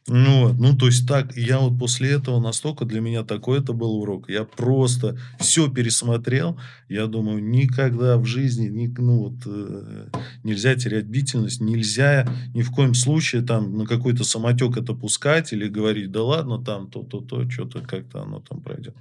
Ну, 0.09 0.49
вот. 0.49 0.59
ну, 0.59 0.77
то 0.77 0.87
есть 0.87 1.07
так, 1.07 1.37
я 1.37 1.59
вот 1.59 1.79
после 1.79 2.11
этого 2.11 2.41
настолько 2.41 2.85
для 2.85 3.01
меня 3.01 3.25
такой 3.25 3.61
это 3.61 3.73
был 3.73 4.01
урок. 4.01 4.29
Я 4.29 4.45
просто 4.45 5.19
все 5.39 5.69
пересмотрел. 5.69 6.59
Я 6.89 7.07
думаю, 7.07 7.45
никогда 7.45 8.17
в 8.17 8.25
жизни 8.25 8.69
ни, 8.69 8.87
ну, 8.99 9.19
вот, 9.19 9.43
э, 9.47 10.09
нельзя 10.43 10.75
терять 10.75 11.07
бдительность, 11.07 11.61
нельзя 11.61 12.27
ни 12.55 12.63
в 12.63 12.71
коем 12.71 12.95
случае 12.95 13.43
там 13.43 13.77
на 13.77 13.87
какой-то 13.87 14.25
самотек 14.25 14.79
это 14.79 14.95
пускать 14.95 15.53
или 15.53 15.69
говорить, 15.69 16.11
да 16.11 16.23
ладно, 16.23 16.65
там 16.65 16.89
то-то-то, 16.91 17.49
что-то 17.69 17.87
как-то 17.87 18.23
оно 18.23 18.41
там 18.41 18.61
пройдет. 18.63 18.97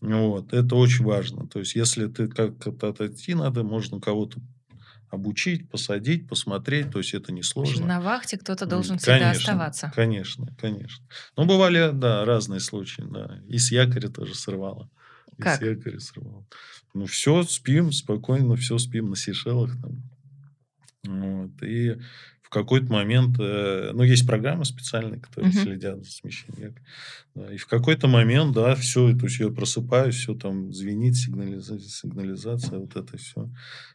Вот. 0.00 0.52
Это 0.52 0.76
очень 0.76 1.04
важно. 1.04 1.46
То 1.46 1.58
есть, 1.60 1.74
если 1.74 2.06
ты 2.06 2.28
как-то 2.28 2.88
отойти 2.88 3.34
надо, 3.34 3.62
можно 3.62 4.00
кого-то 4.00 4.40
обучить, 5.10 5.68
посадить, 5.68 6.28
посмотреть, 6.28 6.90
то 6.90 6.98
есть 6.98 7.14
это 7.14 7.32
несложно. 7.32 7.84
На 7.84 8.00
вахте 8.00 8.38
кто-то 8.38 8.64
должен 8.64 8.98
конечно, 8.98 9.12
всегда 9.12 9.30
оставаться. 9.30 9.92
Конечно, 9.94 10.54
конечно. 10.56 11.04
Но 11.36 11.46
бывали, 11.46 11.90
да, 11.92 12.24
разные 12.24 12.60
случаи, 12.60 13.02
да. 13.02 13.40
И 13.48 13.58
с 13.58 13.72
якоря 13.72 14.08
тоже 14.08 14.34
сорвало. 14.34 14.88
Как? 15.38 15.60
И 15.60 15.64
с 15.64 15.68
якоря 15.68 15.98
сорвало. 15.98 16.46
Ну, 16.94 17.06
все, 17.06 17.42
спим, 17.42 17.92
спокойно, 17.92 18.54
все 18.56 18.78
спим 18.78 19.10
на 19.10 19.16
Сейшелах 19.16 19.72
там. 19.80 20.02
Вот. 21.04 21.62
И 21.62 21.98
в 22.50 22.52
какой-то 22.52 22.92
момент, 22.92 23.36
э, 23.38 23.92
ну, 23.94 24.02
есть 24.02 24.26
программы 24.26 24.64
специальные, 24.64 25.20
которые 25.20 25.52
угу. 25.52 25.60
следят 25.60 26.04
за 26.04 26.10
смещением. 26.10 26.74
Да, 27.32 27.54
и 27.54 27.56
в 27.56 27.66
какой-то 27.68 28.08
момент, 28.08 28.54
да, 28.54 28.74
все, 28.74 29.16
то 29.16 29.26
есть 29.26 29.38
я 29.38 29.50
просыпаюсь, 29.50 30.16
все 30.16 30.34
там 30.34 30.72
звенит, 30.72 31.14
сигнализация, 31.14 31.88
сигнализация, 31.88 32.80
вот 32.80 32.96
это 32.96 33.16
все. 33.16 33.48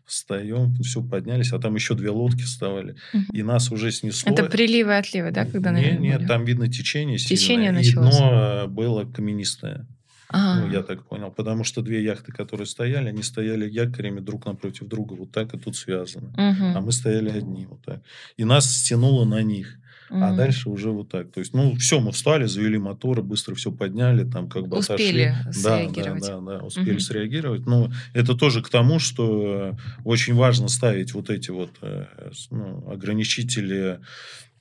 Встаем, 0.05 0.73
все 0.75 1.03
поднялись, 1.03 1.51
а 1.51 1.59
там 1.59 1.75
еще 1.75 1.95
две 1.95 2.11
лодки 2.11 2.43
вставали. 2.43 2.95
Угу. 3.13 3.23
И 3.33 3.43
нас 3.43 3.73
уже 3.73 3.91
снесло. 3.91 4.31
Это 4.31 4.45
приливы 4.45 4.91
и 4.91 4.95
отливы, 4.95 5.31
да, 5.31 5.45
когда 5.45 5.71
Нет, 5.71 5.99
нет, 5.99 6.25
там 6.25 6.45
видно 6.45 6.71
течение 6.71 7.17
сильное. 7.17 7.37
Течение 7.37 7.71
началось. 7.73 8.15
И 8.15 8.19
дно 8.19 8.67
было 8.69 9.03
каменистое. 9.03 9.85
Ну, 10.31 10.71
я 10.71 10.81
так 10.81 11.03
понял. 11.03 11.31
Потому 11.31 11.63
что 11.63 11.81
две 11.81 12.03
яхты, 12.03 12.31
которые 12.31 12.67
стояли, 12.67 13.09
они 13.09 13.23
стояли 13.23 13.69
якорями 13.69 14.19
друг 14.19 14.45
напротив 14.45 14.87
друга, 14.87 15.13
вот 15.13 15.31
так 15.31 15.53
и 15.53 15.57
тут 15.57 15.75
связаны. 15.75 16.29
Угу. 16.29 16.77
А 16.77 16.81
мы 16.81 16.91
стояли 16.91 17.29
одни, 17.29 17.65
вот 17.65 17.81
так. 17.83 18.01
И 18.37 18.43
нас 18.43 18.69
стянуло 18.69 19.25
на 19.25 19.41
них. 19.43 19.77
Угу. 20.09 20.23
А 20.23 20.35
дальше 20.35 20.69
уже 20.69 20.91
вот 20.91 21.09
так. 21.09 21.31
То 21.31 21.39
есть, 21.39 21.53
ну, 21.53 21.75
все, 21.75 21.99
мы 21.99 22.11
встали, 22.11 22.45
завели 22.45 22.77
моторы, 22.77 23.23
быстро 23.23 23.55
все 23.55 23.71
подняли, 23.71 24.23
там 24.23 24.49
как 24.49 24.67
бы 24.67 24.77
успели 24.77 25.33
отошли. 25.47 25.61
среагировать. 25.61 26.21
Да, 26.21 26.39
да, 26.39 26.57
да, 26.59 26.65
успели 26.65 26.91
угу. 26.91 26.99
среагировать. 26.99 27.65
Но 27.65 27.91
это 28.13 28.35
тоже 28.35 28.61
к 28.61 28.69
тому, 28.69 28.99
что 28.99 29.77
очень 30.03 30.35
важно 30.35 30.67
ставить 30.67 31.13
вот 31.13 31.29
эти 31.29 31.51
вот 31.51 31.71
э, 31.81 32.05
ну, 32.51 32.89
ограничители 32.89 33.99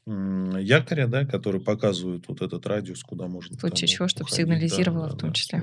якоря, 0.07 1.07
да, 1.07 1.25
которые 1.25 1.63
показывают 1.63 2.29
вот 2.29 2.43
этот 2.43 2.67
радиус, 2.67 3.03
куда 3.03 3.27
можно. 3.27 3.57
В 3.57 3.61
случае 3.61 3.89
чего, 3.89 4.09
чтобы 4.09 4.31
сигнализировало 4.31 5.09
да, 5.09 5.15
в 5.15 5.19
том 5.19 5.31
да, 5.31 5.35
числе. 5.35 5.63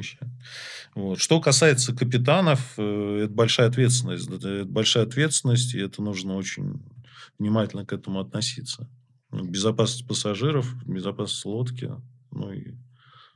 Вот. 0.95 1.19
Что 1.19 1.39
касается 1.39 1.95
капитанов, 1.95 2.73
э, 2.77 3.23
это 3.25 3.33
большая 3.33 3.67
ответственность. 3.67 4.29
Это 4.29 4.65
большая 4.65 5.05
ответственность, 5.05 5.75
и 5.75 5.79
это 5.79 6.01
нужно 6.01 6.35
очень 6.35 6.81
внимательно 7.37 7.85
к 7.85 7.93
этому 7.93 8.19
относиться. 8.19 8.89
Безопасность 9.31 10.07
пассажиров, 10.07 10.75
безопасность 10.85 11.45
лодки, 11.45 11.91
ну 12.31 12.51
и 12.51 12.73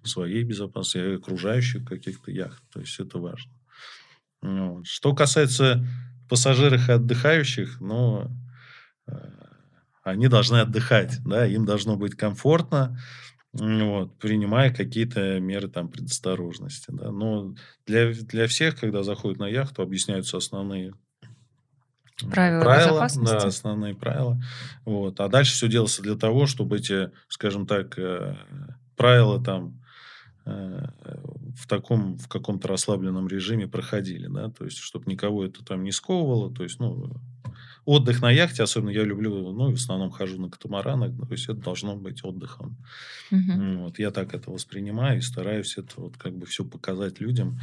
своей 0.04 0.44
безопасности, 0.44 0.98
и 0.98 1.16
окружающих 1.16 1.86
каких-то 1.86 2.32
яхт. 2.32 2.64
То 2.74 2.80
есть 2.80 3.00
это 3.00 3.20
важно. 3.20 3.52
Вот. 4.42 4.88
Что 4.88 5.14
касается 5.14 5.86
пассажиров 6.30 6.90
и 6.90 6.94
отдыхающих, 6.94 7.80
ну, 7.80 8.32
они 10.06 10.28
должны 10.28 10.58
отдыхать, 10.58 11.18
да, 11.26 11.48
им 11.48 11.66
должно 11.66 11.98
быть 11.98 12.14
комфортно, 12.14 12.98
вот, 13.54 14.18
принимая 14.20 14.72
какие-то 14.72 15.40
меры 15.40 15.68
там 15.68 15.90
предосторожности. 15.90 16.92
Да. 16.92 17.12
Но 17.12 17.56
для, 17.88 18.14
для 18.14 18.48
всех, 18.48 18.80
когда 18.80 19.02
заходят 19.02 19.40
на 19.40 19.48
яхту, 19.48 19.82
объясняются 19.82 20.38
основные 20.38 20.94
правила, 22.32 22.64
правила. 22.64 23.08
Да, 23.24 23.38
основные 23.38 23.96
правила. 23.96 24.40
Вот. 24.86 25.20
А 25.20 25.28
дальше 25.28 25.54
все 25.54 25.68
делается 25.68 26.04
для 26.04 26.16
того, 26.16 26.46
чтобы 26.46 26.78
эти, 26.78 27.12
скажем 27.28 27.66
так, 27.66 27.98
э, 27.98 28.36
правила 28.96 29.44
там 29.44 29.82
э, 30.46 30.86
в 31.58 31.68
таком, 31.68 32.18
в 32.20 32.28
каком-то 32.28 32.68
расслабленном 32.68 33.28
режиме 33.28 33.68
проходили, 33.68 34.28
да, 34.28 34.52
то 34.52 34.66
есть, 34.66 34.78
чтобы 34.78 35.10
никого 35.12 35.46
это 35.46 35.66
там 35.66 35.84
не 35.84 35.92
сковывало, 35.92 36.54
то 36.54 36.62
есть, 36.62 36.80
ну, 36.80 37.12
отдых 37.86 38.22
на 38.22 38.32
яхте, 38.32 38.64
особенно 38.64 38.90
я 38.90 39.04
люблю, 39.04 39.52
ну, 39.52 39.72
в 39.72 39.76
основном 39.76 40.10
хожу 40.10 40.42
на 40.42 40.50
катамаранах, 40.50 41.12
то 41.16 41.32
есть 41.32 41.46
это 41.46 41.62
должно 41.62 41.96
быть 41.96 42.24
отдыхом. 42.24 42.76
Угу. 43.32 43.78
Вот, 43.84 44.00
я 44.00 44.12
так 44.12 44.34
это 44.34 44.52
воспринимаю 44.52 45.20
и 45.20 45.22
стараюсь 45.22 45.78
это 45.78 46.02
вот 46.02 46.18
как 46.18 46.36
бы 46.36 46.46
все 46.46 46.66
показать 46.66 47.20
людям. 47.20 47.60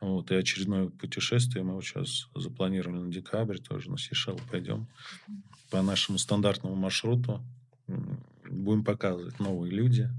Вот, 0.00 0.30
и 0.30 0.34
очередное 0.34 0.88
путешествие 0.88 1.64
мы 1.64 1.74
вот 1.74 1.84
сейчас 1.84 2.28
запланировали 2.34 2.98
на 2.98 3.12
декабрь, 3.12 3.58
тоже 3.58 3.90
на 3.90 3.98
Сейшел 3.98 4.38
пойдем 4.50 4.88
по 5.70 5.80
нашему 5.80 6.18
стандартному 6.18 6.74
маршруту. 6.74 7.42
Будем 8.50 8.84
показывать 8.84 9.38
новые 9.40 9.72
люди, 9.72 10.10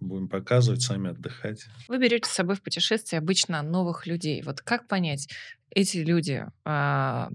будем 0.00 0.28
показывать, 0.28 0.82
сами 0.82 1.10
отдыхать. 1.10 1.66
Вы 1.88 1.98
берете 1.98 2.28
с 2.28 2.32
собой 2.32 2.56
в 2.56 2.62
путешествие 2.62 3.18
обычно 3.18 3.62
новых 3.62 4.06
людей. 4.06 4.42
Вот 4.42 4.62
как 4.62 4.88
понять, 4.88 5.28
эти 5.70 5.98
люди 5.98 6.46
а, 6.64 7.28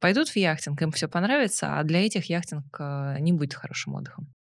пойдут 0.00 0.28
в 0.28 0.36
яхтинг, 0.36 0.80
им 0.82 0.92
все 0.92 1.08
понравится, 1.08 1.78
а 1.78 1.84
для 1.84 2.04
этих 2.04 2.30
яхтинг 2.30 2.64
э, 2.78 3.16
не 3.20 3.32
будет 3.32 3.54
хорошим 3.54 3.94
отдыхом. 3.94 4.32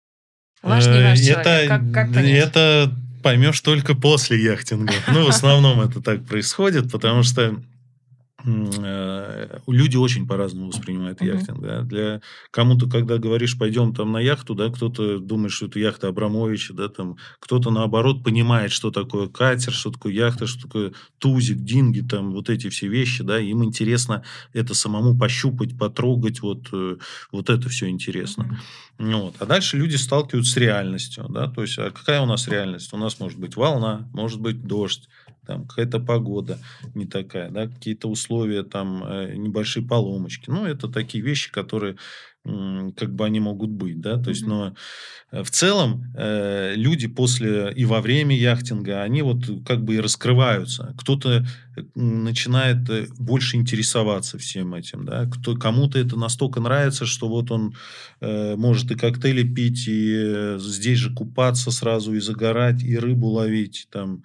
Ваш, 0.61 0.87
не 0.87 1.03
ваш 1.03 1.19
человек. 1.19 1.47
Это, 1.47 1.67
как, 1.67 1.91
как 1.93 2.15
это 2.15 2.95
поймешь 3.23 3.59
только 3.61 3.95
после 3.95 4.41
яхтинга. 4.41 4.93
Ну, 5.07 5.25
в 5.25 5.29
основном 5.29 5.81
это 5.81 6.01
так 6.01 6.25
происходит, 6.25 6.91
потому 6.91 7.23
что 7.23 7.61
Э, 7.61 7.68
люди 8.43 9.97
очень 9.97 10.27
по-разному 10.27 10.67
воспринимают 10.67 11.21
uh-huh. 11.21 11.27
яхтинг. 11.27 11.61
Да? 11.61 11.81
Для 11.81 12.21
кому-то, 12.51 12.89
когда 12.89 13.17
говоришь, 13.17 13.57
пойдем 13.57 13.93
там 13.93 14.11
на 14.11 14.19
яхту, 14.19 14.55
да, 14.55 14.69
кто-то 14.69 15.19
думает, 15.19 15.51
что 15.51 15.65
это 15.65 15.79
яхта 15.79 16.07
Абрамовича, 16.07 16.73
да, 16.73 16.87
там, 16.87 17.17
кто-то 17.39 17.71
наоборот 17.71 18.23
понимает, 18.23 18.71
что 18.71 18.91
такое 18.91 19.27
катер, 19.27 19.73
что 19.73 19.91
такое 19.91 20.13
яхта, 20.13 20.47
что 20.47 20.63
такое 20.63 20.93
тузик, 21.17 21.57
динги, 21.57 22.01
там, 22.01 22.31
вот 22.31 22.49
эти 22.49 22.69
все 22.69 22.87
вещи, 22.87 23.23
да, 23.23 23.39
им 23.39 23.63
интересно 23.63 24.23
это 24.53 24.73
самому 24.73 25.17
пощупать, 25.17 25.77
потрогать, 25.77 26.41
вот, 26.41 26.67
э, 26.71 26.97
вот 27.31 27.49
это 27.49 27.69
все 27.69 27.89
интересно. 27.89 28.43
Uh-huh. 28.43 29.21
Вот. 29.21 29.35
А 29.39 29.45
дальше 29.45 29.77
люди 29.77 29.95
сталкиваются 29.95 30.53
с 30.53 30.57
реальностью, 30.57 31.25
да, 31.29 31.47
то 31.47 31.61
есть, 31.61 31.77
а 31.77 31.91
какая 31.91 32.21
у 32.21 32.25
нас 32.25 32.47
реальность? 32.47 32.93
У 32.93 32.97
нас 32.97 33.19
может 33.19 33.39
быть 33.39 33.55
волна, 33.55 34.09
может 34.13 34.41
быть 34.41 34.61
дождь, 34.61 35.07
там 35.49 35.65
какая-то 35.65 35.99
погода 35.99 36.59
не 36.93 37.07
такая, 37.07 37.49
да, 37.49 37.67
какие-то 37.67 38.07
условия, 38.07 38.61
там 38.61 39.03
э, 39.03 39.33
небольшие 39.35 39.83
поломочки. 39.83 40.47
Ну, 40.51 40.65
это 40.65 40.87
такие 40.87 41.23
вещи, 41.23 41.51
которые 41.51 41.97
как 42.45 43.13
бы 43.13 43.25
они 43.25 43.39
могут 43.39 43.69
быть, 43.69 43.99
да, 43.99 44.17
то 44.17 44.29
есть, 44.29 44.45
но 44.45 44.73
э, 45.31 45.43
в 45.43 45.51
целом 45.51 46.05
э, 46.15 46.73
люди 46.75 47.07
после 47.07 47.71
и 47.73 47.85
во 47.85 48.01
время 48.01 48.35
яхтинга, 48.35 49.01
они 49.01 49.21
вот 49.21 49.43
как 49.65 49.83
бы 49.83 49.95
и 49.95 49.99
раскрываются. 49.99 50.95
Кто-то 50.97 51.45
э, 51.75 51.81
начинает 51.95 52.89
э, 52.89 53.07
больше 53.19 53.57
интересоваться 53.57 54.37
всем 54.37 54.73
этим, 54.73 55.05
да, 55.05 55.25
кто, 55.25 55.55
кому-то 55.55 55.99
это 55.99 56.17
настолько 56.17 56.61
нравится, 56.61 57.05
что 57.05 57.27
вот 57.27 57.51
он 57.51 57.75
э, 58.21 58.55
может 58.55 58.89
и 58.91 58.95
коктейли 58.95 59.43
пить, 59.43 59.85
и 59.87 60.55
здесь 60.59 60.97
же 60.97 61.13
купаться 61.13 61.71
сразу, 61.71 62.15
и 62.15 62.19
загорать, 62.19 62.83
и 62.83 62.97
рыбу 62.97 63.27
ловить, 63.27 63.87
там, 63.91 64.23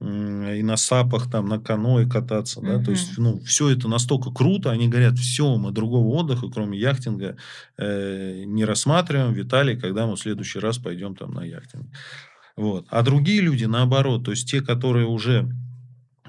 и 0.00 0.62
на 0.62 0.76
сапах, 0.76 1.30
там, 1.30 1.48
на 1.48 1.58
каноэ 1.58 2.06
кататься, 2.06 2.60
да, 2.60 2.82
то 2.82 2.90
есть, 2.90 3.16
ну, 3.16 3.40
все 3.40 3.70
это 3.70 3.88
настолько 3.88 4.30
круто, 4.30 4.70
они 4.70 4.88
говорят, 4.88 5.18
все, 5.18 5.56
мы 5.56 5.72
другого 5.72 6.08
отдыха, 6.16 6.48
кроме 6.48 6.78
яхтинга, 6.78 7.36
э, 7.76 8.44
не 8.44 8.64
рассматриваем, 8.64 9.32
Виталий, 9.32 9.76
когда 9.76 10.06
мы 10.06 10.16
в 10.16 10.20
следующий 10.20 10.58
раз 10.58 10.78
пойдем 10.78 11.14
там 11.14 11.32
на 11.34 11.44
яхтинг. 11.44 11.86
Вот. 12.56 12.86
А 12.90 13.02
другие 13.02 13.40
люди, 13.40 13.64
наоборот, 13.64 14.24
то 14.24 14.30
есть, 14.30 14.48
те, 14.48 14.60
которые 14.60 15.06
уже 15.06 15.48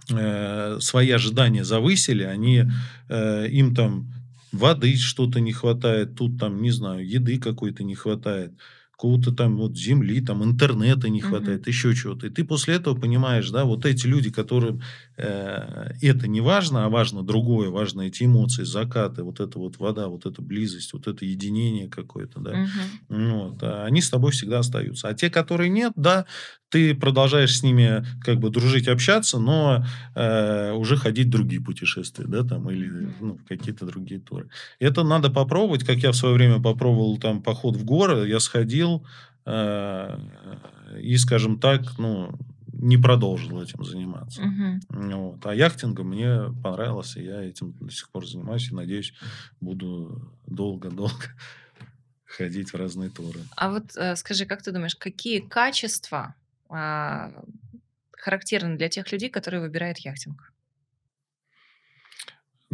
э, 0.09 0.77
свои 0.79 1.11
ожидания 1.11 1.63
завысили, 1.63 2.23
они, 2.23 2.63
э, 3.09 3.47
им 3.49 3.75
там 3.75 4.11
воды 4.51 4.95
что-то 4.97 5.39
не 5.39 5.53
хватает, 5.53 6.15
тут 6.15 6.39
там, 6.39 6.61
не 6.61 6.71
знаю, 6.71 7.07
еды 7.07 7.39
какой-то 7.39 7.83
не 7.83 7.95
хватает, 7.95 8.53
какого-то 8.95 9.31
там 9.31 9.57
вот 9.57 9.77
земли, 9.77 10.21
там 10.21 10.43
интернета 10.43 11.09
не 11.09 11.19
хватает, 11.19 11.61
угу. 11.61 11.69
еще 11.69 11.93
чего-то. 11.93 12.27
И 12.27 12.29
ты 12.29 12.45
после 12.45 12.75
этого 12.75 12.95
понимаешь, 12.95 13.49
да, 13.49 13.65
вот 13.65 13.85
эти 13.85 14.07
люди, 14.07 14.31
которым 14.31 14.81
э, 15.17 15.91
это 16.01 16.27
не 16.27 16.39
важно, 16.39 16.85
а 16.85 16.89
важно 16.89 17.21
другое, 17.21 17.69
важно 17.69 18.03
эти 18.03 18.23
эмоции, 18.23 18.63
закаты, 18.63 19.23
вот 19.23 19.41
эта 19.41 19.59
вот 19.59 19.79
вода, 19.79 20.07
вот 20.07 20.25
эта 20.25 20.41
близость, 20.41 20.93
вот 20.93 21.07
это 21.07 21.25
единение 21.25 21.89
какое-то, 21.89 22.39
да, 22.39 22.51
угу. 23.09 23.19
вот, 23.19 23.63
а 23.63 23.85
они 23.85 24.01
с 24.01 24.09
тобой 24.09 24.31
всегда 24.31 24.59
остаются. 24.59 25.09
А 25.09 25.13
те, 25.13 25.29
которые 25.29 25.69
нет, 25.69 25.91
да, 25.97 26.25
ты 26.69 26.95
продолжаешь 26.95 27.57
с 27.57 27.63
ними 27.63 28.05
как 28.21 28.39
бы 28.39 28.49
дружить, 28.49 28.87
общаться, 28.87 29.39
но 29.39 29.85
э, 30.15 30.71
уже 30.71 30.97
ходить 30.97 31.27
в 31.27 31.31
другие 31.31 31.61
путешествия, 31.61 32.25
да, 32.27 32.43
там, 32.43 32.69
или 32.69 33.09
ну, 33.19 33.39
какие-то 33.47 33.85
другие 33.85 34.19
туры. 34.19 34.49
Это 34.79 35.03
надо 35.03 35.29
попробовать, 35.29 35.85
как 35.85 35.97
я 35.97 36.11
в 36.11 36.15
свое 36.15 36.35
время 36.35 36.61
попробовал 36.61 37.17
там 37.17 37.41
поход 37.41 37.75
в 37.75 37.85
горы, 37.85 38.27
я 38.27 38.39
сходил 38.39 38.84
э, 39.45 40.19
и, 41.01 41.17
скажем 41.17 41.59
так, 41.59 41.97
ну, 41.97 42.37
не 42.73 42.97
продолжил 42.97 43.61
этим 43.61 43.83
заниматься. 43.83 44.41
Угу. 44.41 45.07
Вот. 45.07 45.45
А 45.45 45.55
яхтингом 45.55 46.09
мне 46.09 46.53
понравилось, 46.63 47.15
и 47.17 47.23
я 47.23 47.41
этим 47.41 47.73
до 47.79 47.91
сих 47.91 48.09
пор 48.09 48.27
занимаюсь, 48.27 48.69
и, 48.69 48.75
надеюсь, 48.75 49.13
буду 49.61 50.31
долго-долго 50.45 51.25
ходить 52.25 52.73
в 52.73 52.75
разные 52.75 53.09
туры. 53.09 53.39
А 53.55 53.69
вот 53.69 53.95
э, 53.95 54.15
скажи, 54.15 54.45
как 54.45 54.61
ты 54.61 54.71
думаешь, 54.71 54.95
какие 54.95 55.39
качества 55.39 56.35
а, 56.69 57.31
характерны 58.11 58.77
для 58.77 58.89
тех 58.89 59.11
людей, 59.11 59.29
которые 59.29 59.61
выбирают 59.61 59.99
яхтинг? 59.99 60.51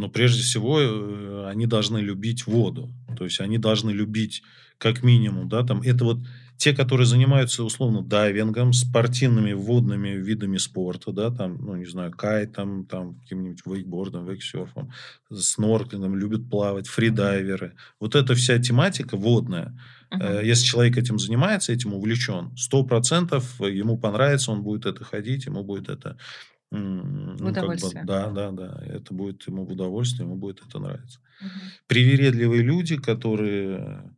Но 0.01 0.09
прежде 0.09 0.41
всего 0.41 0.81
э, 0.81 1.47
они 1.47 1.67
должны 1.67 1.99
любить 1.99 2.47
воду. 2.47 2.91
То 3.15 3.25
есть 3.25 3.39
они 3.39 3.59
должны 3.59 3.91
любить 3.91 4.41
как 4.79 5.03
минимум, 5.03 5.47
да, 5.47 5.63
там 5.63 5.83
это 5.83 6.03
вот 6.03 6.17
те, 6.57 6.73
которые 6.73 7.05
занимаются 7.05 7.63
условно 7.63 8.01
дайвингом, 8.01 8.73
спортивными 8.73 9.53
водными 9.53 10.09
видами 10.09 10.57
спорта, 10.57 11.11
да, 11.11 11.29
там, 11.29 11.57
ну, 11.63 11.75
не 11.75 11.85
знаю, 11.85 12.11
кайтом, 12.11 12.85
там, 12.85 13.19
каким-нибудь 13.19 13.61
вейкбордом, 13.63 14.25
вейксерфом, 14.25 14.91
снорклингом, 15.31 16.15
любят 16.15 16.49
плавать, 16.49 16.87
фридайверы. 16.87 17.73
Вот 17.99 18.15
эта 18.15 18.33
вся 18.33 18.57
тематика 18.57 19.17
водная– 19.17 19.79
Uh-huh. 20.11 20.45
Если 20.45 20.65
человек 20.65 20.97
этим 20.97 21.17
занимается, 21.19 21.71
этим 21.71 21.93
увлечен, 21.93 22.51
сто 22.57 22.83
процентов 22.83 23.59
ему 23.61 23.97
понравится, 23.97 24.51
он 24.51 24.61
будет 24.61 24.85
это 24.85 25.05
ходить, 25.05 25.45
ему 25.45 25.63
будет 25.63 25.87
это 25.87 26.17
ну, 26.71 27.49
удовольствие. 27.49 27.93
Как 27.93 28.01
бы, 28.03 28.07
да, 28.07 28.29
да, 28.31 28.51
да. 28.51 28.83
Это 28.85 29.13
будет 29.13 29.45
ему 29.47 29.65
в 29.65 29.71
удовольствие, 29.71 30.25
ему 30.25 30.37
будет 30.37 30.61
это 30.65 30.79
нравиться. 30.79 31.19
Угу. 31.41 31.49
Привередливые 31.87 32.61
люди, 32.61 32.95
которые, 32.97 34.15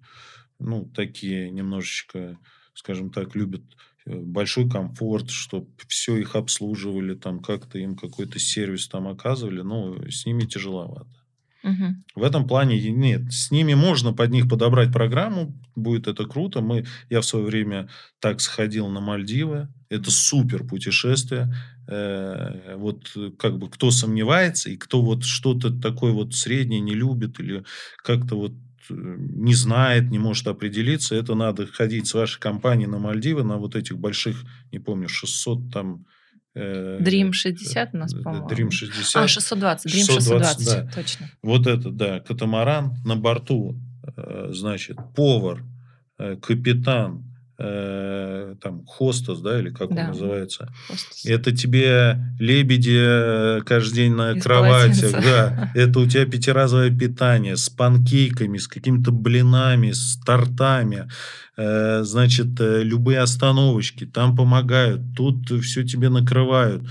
ну, 0.60 0.86
такие 0.86 1.50
немножечко, 1.50 2.38
скажем 2.74 3.12
так, 3.12 3.36
любят 3.36 3.64
э, 4.06 4.16
большой 4.16 4.70
комфорт, 4.70 5.32
чтобы 5.32 5.68
все 5.88 6.18
их 6.18 6.36
обслуживали, 6.36 7.16
там 7.16 7.40
как-то 7.40 7.80
им 7.80 7.96
какой-то 7.96 8.38
сервис 8.38 8.88
там 8.88 9.08
оказывали, 9.08 9.62
ну, 9.62 10.08
с 10.10 10.26
ними 10.26 10.42
тяжеловато. 10.42 11.23
Угу. 11.64 11.96
В 12.16 12.24
этом 12.24 12.46
плане 12.46 12.92
нет. 12.92 13.32
С 13.32 13.50
ними 13.50 13.74
можно 13.74 14.12
под 14.14 14.32
них 14.32 14.50
подобрать 14.50 14.92
программу, 14.92 15.58
будет 15.76 16.08
это 16.08 16.26
круто. 16.26 16.62
Мы, 16.62 16.86
я 17.10 17.22
в 17.22 17.26
свое 17.26 17.46
время 17.46 17.90
так 18.20 18.42
сходил 18.42 18.90
на 18.90 19.00
Мальдивы. 19.00 19.70
Это 19.90 20.12
супер 20.12 20.66
путешествие. 20.66 21.54
Э, 21.88 22.76
вот 22.76 23.16
как 23.40 23.58
бы 23.60 23.70
кто 23.70 23.92
сомневается 23.92 24.70
и 24.70 24.78
кто 24.78 25.02
вот 25.02 25.24
что-то 25.24 25.72
такое 25.72 26.12
вот 26.12 26.36
среднее 26.36 26.82
не 26.82 26.96
любит 26.96 27.40
или 27.40 27.64
как-то 27.98 28.36
вот 28.36 28.54
э, 28.90 28.94
не 28.94 29.54
знает, 29.54 30.12
не 30.12 30.20
может 30.20 30.48
определиться, 30.48 31.16
это 31.16 31.34
надо 31.34 31.68
ходить 31.68 32.08
с 32.08 32.14
вашей 32.14 32.40
компанией 32.42 32.88
на 32.88 33.00
Мальдивы, 33.00 33.44
на 33.44 33.58
вот 33.58 33.76
этих 33.76 33.98
больших, 33.98 34.44
не 34.74 34.80
помню, 34.80 35.08
600 35.08 35.72
там 35.72 36.06
Dream 36.56 37.32
60 37.32 37.94
у 37.94 37.98
нас, 37.98 38.14
по-моему. 38.14 38.48
Dream 38.48 38.70
60. 38.70 39.24
А, 39.24 39.28
620. 39.28 39.92
Dream 39.92 40.06
620, 40.06 40.60
620 40.60 40.66
да. 40.66 40.92
точно. 40.94 41.30
Вот 41.42 41.68
это, 41.68 41.90
да, 41.90 42.20
катамаран 42.20 42.96
на 43.06 43.16
борту, 43.16 43.80
э, 44.16 44.50
значит, 44.52 44.98
повар, 45.16 45.64
э, 46.20 46.36
капитан, 46.36 47.24
э, 47.58 48.56
там, 48.62 48.86
хостес, 48.86 49.40
да, 49.40 49.60
или 49.60 49.70
как 49.70 49.94
да. 49.94 50.02
он 50.02 50.08
называется. 50.10 50.74
Хостес. 50.88 51.26
Это 51.26 51.52
тебе 51.52 52.20
лебеди 52.40 53.62
каждый 53.66 53.96
день 53.96 54.14
на 54.14 54.34
Из 54.34 54.44
кровати. 54.44 55.08
Да, 55.12 55.72
это 55.76 56.00
у 56.00 56.08
тебя 56.08 56.26
пятиразовое 56.26 56.90
питание 56.90 57.58
с 57.58 57.70
панкейками, 57.70 58.58
с 58.58 58.68
какими-то 58.68 59.12
блинами, 59.12 59.92
с 59.92 60.18
тортами. 60.26 61.08
Э, 61.56 62.04
значит, 62.04 62.60
э, 62.60 62.84
любые 62.84 63.20
остановочки 63.20 64.06
там 64.06 64.36
помогают, 64.36 65.02
тут 65.16 65.52
все 65.64 65.84
тебе 65.84 66.10
накрывают. 66.10 66.84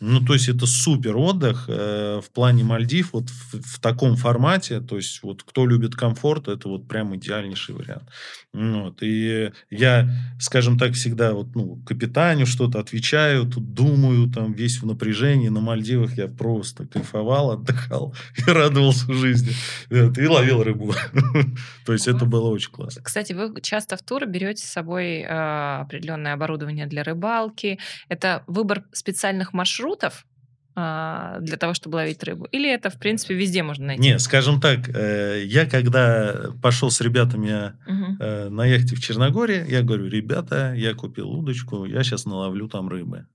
Ну, 0.00 0.20
то 0.20 0.32
есть 0.32 0.48
это 0.48 0.66
супер 0.66 1.16
отдых 1.16 1.66
э, 1.68 2.20
в 2.24 2.30
плане 2.30 2.64
Мальдив, 2.64 3.12
вот 3.12 3.28
в, 3.28 3.60
в 3.60 3.80
таком 3.80 4.16
формате. 4.16 4.80
То 4.80 4.96
есть 4.96 5.22
вот 5.22 5.42
кто 5.42 5.66
любит 5.66 5.94
комфорт, 5.94 6.48
это 6.48 6.68
вот 6.68 6.88
прям 6.88 7.14
идеальнейший 7.16 7.74
вариант. 7.74 8.04
Вот. 8.52 9.02
И 9.02 9.52
я, 9.70 10.08
скажем 10.40 10.76
так, 10.76 10.94
всегда 10.94 11.34
вот, 11.34 11.54
ну, 11.54 11.76
капитаню 11.86 12.46
что-то 12.46 12.80
отвечаю, 12.80 13.46
тут 13.46 13.74
думаю, 13.74 14.28
там 14.28 14.52
весь 14.52 14.82
в 14.82 14.86
напряжении. 14.86 15.48
На 15.48 15.60
Мальдивах 15.60 16.18
я 16.18 16.26
просто 16.26 16.86
кайфовал, 16.86 17.52
отдыхал 17.52 18.14
и 18.36 18.50
радовался 18.50 19.12
жизни. 19.12 19.52
Вот, 19.88 20.18
и 20.18 20.26
ловил 20.26 20.62
рыбу. 20.62 20.92
То 21.86 21.92
есть 21.92 22.08
это 22.08 22.24
было 22.24 22.48
очень 22.48 22.72
классно. 22.72 23.02
Кстати, 23.02 23.32
вы 23.32 23.60
часто 23.60 23.96
в 23.96 24.02
туры 24.02 24.26
берете 24.26 24.66
с 24.66 24.70
собой 24.70 25.24
а, 25.28 25.82
определенное 25.82 26.32
оборудование 26.32 26.86
для 26.86 27.04
рыбалки. 27.04 27.78
Это 28.08 28.42
выбор 28.48 28.82
специальных 28.92 29.52
маршрутов, 29.52 30.26
для 30.74 31.56
того, 31.58 31.74
чтобы 31.74 31.96
ловить 31.96 32.22
рыбу? 32.22 32.44
Или 32.46 32.72
это, 32.72 32.90
в 32.90 32.98
принципе, 32.98 33.34
везде 33.34 33.62
можно 33.62 33.86
найти? 33.86 34.02
Не, 34.02 34.18
скажем 34.18 34.60
так, 34.60 34.88
э, 34.88 35.42
я 35.44 35.66
когда 35.66 36.52
пошел 36.62 36.90
с 36.90 37.00
ребятами 37.00 37.72
угу. 37.86 38.54
на 38.54 38.64
яхте 38.66 38.96
в 38.96 39.00
Черногории, 39.00 39.64
я 39.68 39.82
говорю, 39.82 40.08
ребята, 40.08 40.72
я 40.74 40.94
купил 40.94 41.30
удочку, 41.30 41.84
я 41.84 42.02
сейчас 42.02 42.24
наловлю 42.24 42.68
там 42.68 42.88
рыбы. 42.88 43.26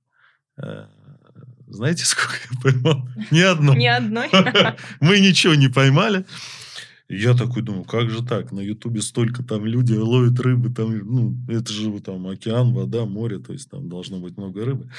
Э, 0.58 0.86
знаете, 1.68 2.06
сколько 2.06 2.36
я 2.52 2.62
поймал? 2.62 3.08
Ни 3.32 3.42
одной. 3.42 3.78
Ни 3.78 3.88
одной? 3.88 4.30
Мы 5.00 5.20
ничего 5.20 5.56
не 5.56 5.68
поймали 5.68 6.26
я 7.08 7.36
такой 7.36 7.62
думаю, 7.62 7.84
как 7.84 8.10
же 8.10 8.24
так? 8.24 8.52
На 8.52 8.62
Ютубе 8.62 9.02
столько 9.02 9.44
там 9.44 9.66
люди 9.66 9.94
ловят 9.94 10.40
рыбы, 10.40 10.74
там, 10.74 10.98
ну, 10.98 11.36
это 11.48 11.72
же 11.72 12.00
там 12.00 12.28
океан, 12.28 12.74
вода, 12.74 13.06
море, 13.06 13.38
то 13.38 13.54
есть 13.54 13.70
там 13.70 13.88
должно 13.90 14.20
быть 14.20 14.38
много 14.38 14.66
рыбы. 14.66 14.90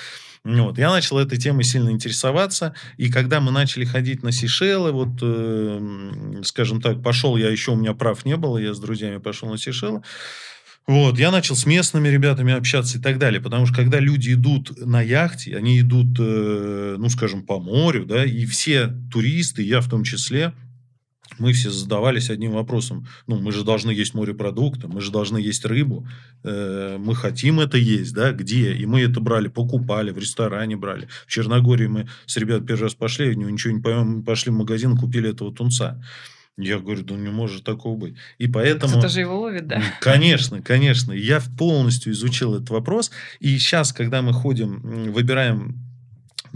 Вот. 0.44 0.78
Я 0.78 0.90
начал 0.90 1.18
этой 1.18 1.36
темой 1.36 1.64
сильно 1.64 1.90
интересоваться, 1.90 2.74
и 2.96 3.10
когда 3.10 3.40
мы 3.40 3.50
начали 3.50 3.84
ходить 3.84 4.22
на 4.22 4.30
Сейшелы, 4.30 4.92
вот, 4.92 5.18
э, 5.20 6.42
скажем 6.44 6.80
так, 6.80 7.02
пошел 7.02 7.36
я, 7.36 7.50
еще 7.50 7.72
у 7.72 7.76
меня 7.76 7.92
прав 7.92 8.24
не 8.24 8.36
было, 8.36 8.58
я 8.58 8.72
с 8.72 8.78
друзьями 8.78 9.18
пошел 9.18 9.48
на 9.48 9.58
Сейшелы, 9.58 10.02
вот, 10.86 11.18
я 11.18 11.32
начал 11.32 11.56
с 11.56 11.66
местными 11.66 12.06
ребятами 12.06 12.52
общаться 12.52 12.98
и 12.98 13.00
так 13.00 13.18
далее, 13.18 13.40
потому 13.40 13.66
что 13.66 13.74
когда 13.74 13.98
люди 13.98 14.34
идут 14.34 14.86
на 14.86 15.02
яхте, 15.02 15.56
они 15.56 15.80
идут, 15.80 16.16
э, 16.20 16.94
ну, 16.96 17.08
скажем, 17.08 17.42
по 17.44 17.58
морю, 17.58 18.06
да, 18.06 18.24
и 18.24 18.46
все 18.46 18.92
туристы, 19.10 19.62
я 19.62 19.80
в 19.80 19.88
том 19.88 20.04
числе, 20.04 20.52
мы 21.38 21.52
все 21.52 21.70
задавались 21.70 22.30
одним 22.30 22.52
вопросом. 22.52 23.06
Ну, 23.26 23.38
мы 23.38 23.52
же 23.52 23.64
должны 23.64 23.90
есть 23.90 24.14
морепродукты, 24.14 24.88
мы 24.88 25.00
же 25.00 25.10
должны 25.10 25.38
есть 25.38 25.64
рыбу. 25.64 26.06
Э, 26.44 26.96
мы 26.98 27.14
хотим 27.14 27.60
это 27.60 27.78
есть, 27.78 28.14
да, 28.14 28.32
где? 28.32 28.74
И 28.74 28.86
мы 28.86 29.02
это 29.02 29.20
брали, 29.20 29.48
покупали, 29.48 30.10
в 30.10 30.18
ресторане 30.18 30.76
брали. 30.76 31.08
В 31.26 31.30
Черногории 31.30 31.86
мы 31.86 32.08
с 32.26 32.36
ребят 32.36 32.66
первый 32.66 32.84
раз 32.84 32.94
пошли, 32.94 33.34
ничего 33.36 33.72
не 33.72 33.80
поймем, 33.80 34.22
пошли 34.22 34.50
в 34.50 34.56
магазин, 34.56 34.96
купили 34.96 35.30
этого 35.30 35.52
тунца. 35.52 36.00
Я 36.58 36.78
говорю, 36.78 37.02
да 37.02 37.14
не 37.14 37.28
может 37.28 37.64
такого 37.64 37.96
быть. 37.98 38.14
И 38.38 38.48
поэтому... 38.48 38.92
Кто-то 38.92 39.08
же 39.10 39.20
его 39.20 39.38
ловит, 39.38 39.66
да? 39.66 39.82
Конечно, 40.00 40.62
конечно. 40.62 41.12
Я 41.12 41.42
полностью 41.58 42.14
изучил 42.14 42.54
этот 42.54 42.70
вопрос. 42.70 43.10
И 43.40 43.58
сейчас, 43.58 43.92
когда 43.92 44.22
мы 44.22 44.32
ходим, 44.32 45.12
выбираем 45.12 45.85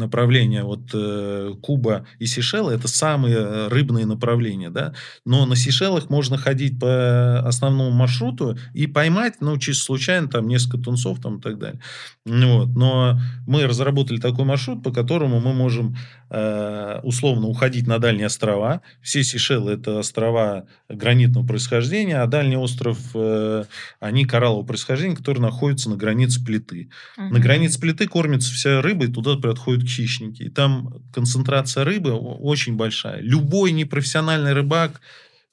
направления 0.00 0.64
вот 0.64 0.90
э, 0.92 1.54
Куба 1.62 2.06
и 2.18 2.26
Сейшелы 2.26 2.72
это 2.72 2.88
самые 2.88 3.36
э, 3.36 3.68
рыбные 3.68 4.06
направления, 4.06 4.70
да. 4.70 4.94
Но 5.24 5.46
на 5.46 5.54
Сейшелах 5.54 6.10
можно 6.10 6.36
ходить 6.36 6.80
по 6.80 7.40
основному 7.40 7.90
маршруту 7.90 8.58
и 8.74 8.86
поймать, 8.86 9.34
ну, 9.40 9.56
чисто 9.58 9.84
случайно, 9.84 10.28
там, 10.28 10.48
несколько 10.48 10.78
тунцов 10.78 11.20
там 11.20 11.38
и 11.38 11.40
так 11.40 11.58
далее. 11.58 11.80
Вот. 12.26 12.68
Но 12.74 13.20
мы 13.46 13.66
разработали 13.66 14.18
такой 14.18 14.44
маршрут, 14.44 14.82
по 14.82 14.92
которому 14.92 15.40
мы 15.40 15.52
можем 15.52 15.96
условно 16.30 17.48
уходить 17.48 17.86
на 17.88 17.98
дальние 17.98 18.26
острова. 18.26 18.82
Все 19.02 19.24
Сейшелы– 19.24 19.72
это 19.74 19.98
острова 19.98 20.66
гранитного 20.88 21.46
происхождения, 21.46 22.20
а 22.20 22.26
дальний 22.26 22.56
остров, 22.56 22.98
э, 23.14 23.64
они 23.98 24.24
кораллового 24.24 24.64
происхождения, 24.64 25.16
которые 25.16 25.42
находятся 25.42 25.90
на 25.90 25.96
границе 25.96 26.44
плиты. 26.44 26.88
Угу. 27.16 27.34
На 27.34 27.40
границе 27.40 27.80
плиты 27.80 28.06
кормится 28.06 28.52
вся 28.52 28.80
рыба, 28.80 29.06
и 29.06 29.12
туда 29.12 29.36
подходят 29.36 29.88
хищники. 29.88 30.44
И 30.44 30.50
там 30.50 31.02
концентрация 31.12 31.84
рыбы 31.84 32.12
очень 32.12 32.76
большая. 32.76 33.20
Любой 33.20 33.72
непрофессиональный 33.72 34.52
рыбак, 34.52 35.00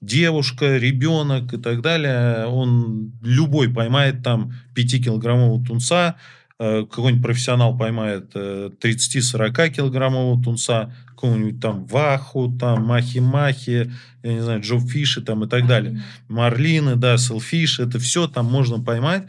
девушка, 0.02 0.78
ребенок 0.78 1.54
и 1.54 1.58
так 1.58 1.82
далее, 1.82 2.46
он 2.46 3.14
любой 3.24 3.74
поймает 3.74 4.24
там 4.24 4.54
5-килограммового 4.76 5.66
тунца, 5.66 6.18
э, 6.18 6.38
какой-нибудь 6.60 7.24
профессионал 7.24 7.78
поймает 7.78 8.36
30-40 8.36 9.58
э, 9.58 9.70
килограммового 9.70 10.42
тунца, 10.44 10.92
какого-нибудь 11.10 11.60
там 11.60 11.86
ваху, 11.86 12.52
там 12.60 12.84
махи-махи, 12.84 13.92
я 14.24 14.34
не 14.34 14.42
знаю, 14.42 14.62
джофиши 14.62 15.22
там 15.22 15.44
и 15.44 15.48
так 15.48 15.68
далее. 15.68 16.04
Марлины, 16.28 16.96
да, 16.96 17.18
селфиши, 17.18 17.84
это 17.84 18.00
все 18.00 18.28
там 18.28 18.46
можно 18.48 18.80
поймать. 18.80 19.28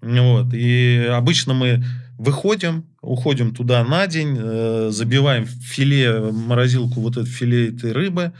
Вот. 0.00 0.54
И 0.54 1.08
обычно 1.10 1.54
мы 1.54 1.84
выходим, 2.16 2.84
уходим 3.00 3.54
туда 3.54 3.82
на 3.84 4.06
день, 4.06 4.36
э, 4.38 4.90
забиваем 4.92 5.46
филе, 5.46 6.30
морозилку 6.30 7.00
вот 7.00 7.16
это 7.16 7.26
филе 7.26 7.70
этой 7.70 7.92
рыбы 7.92 8.32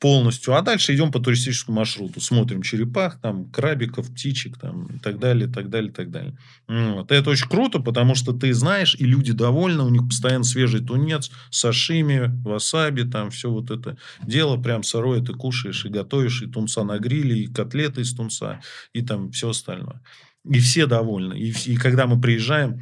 полностью, 0.00 0.54
а 0.54 0.62
дальше 0.62 0.94
идем 0.94 1.12
по 1.12 1.20
туристическому 1.20 1.76
маршруту, 1.76 2.20
смотрим 2.20 2.62
черепах, 2.62 3.20
там, 3.20 3.50
крабиков, 3.50 4.10
птичек, 4.10 4.58
там, 4.58 4.86
и 4.86 4.98
так 4.98 5.18
далее, 5.18 5.46
и 5.46 5.52
так 5.52 5.68
далее, 5.68 5.90
и 5.90 5.94
так 5.94 6.10
далее. 6.10 6.36
Вот. 6.66 7.12
Это 7.12 7.28
очень 7.30 7.48
круто, 7.48 7.80
потому 7.80 8.14
что 8.14 8.32
ты 8.32 8.54
знаешь, 8.54 8.96
и 8.98 9.04
люди 9.04 9.32
довольны, 9.32 9.84
у 9.84 9.90
них 9.90 10.08
постоянно 10.08 10.44
свежий 10.44 10.80
тунец, 10.80 11.30
сашими, 11.50 12.32
васаби, 12.42 13.02
там, 13.02 13.30
все 13.30 13.50
вот 13.50 13.70
это 13.70 13.98
дело 14.22 14.56
прям 14.56 14.82
сырое 14.82 15.20
ты 15.20 15.34
кушаешь 15.34 15.84
и 15.84 15.90
готовишь, 15.90 16.42
и 16.42 16.46
тунца 16.46 16.82
на 16.82 16.98
гриле, 16.98 17.38
и 17.38 17.46
котлеты 17.46 18.00
из 18.00 18.14
тунца, 18.14 18.60
и 18.94 19.02
там 19.02 19.30
все 19.32 19.50
остальное. 19.50 20.00
И 20.48 20.58
все 20.60 20.86
довольны. 20.86 21.38
И, 21.38 21.52
и 21.66 21.76
когда 21.76 22.06
мы 22.06 22.18
приезжаем, 22.18 22.80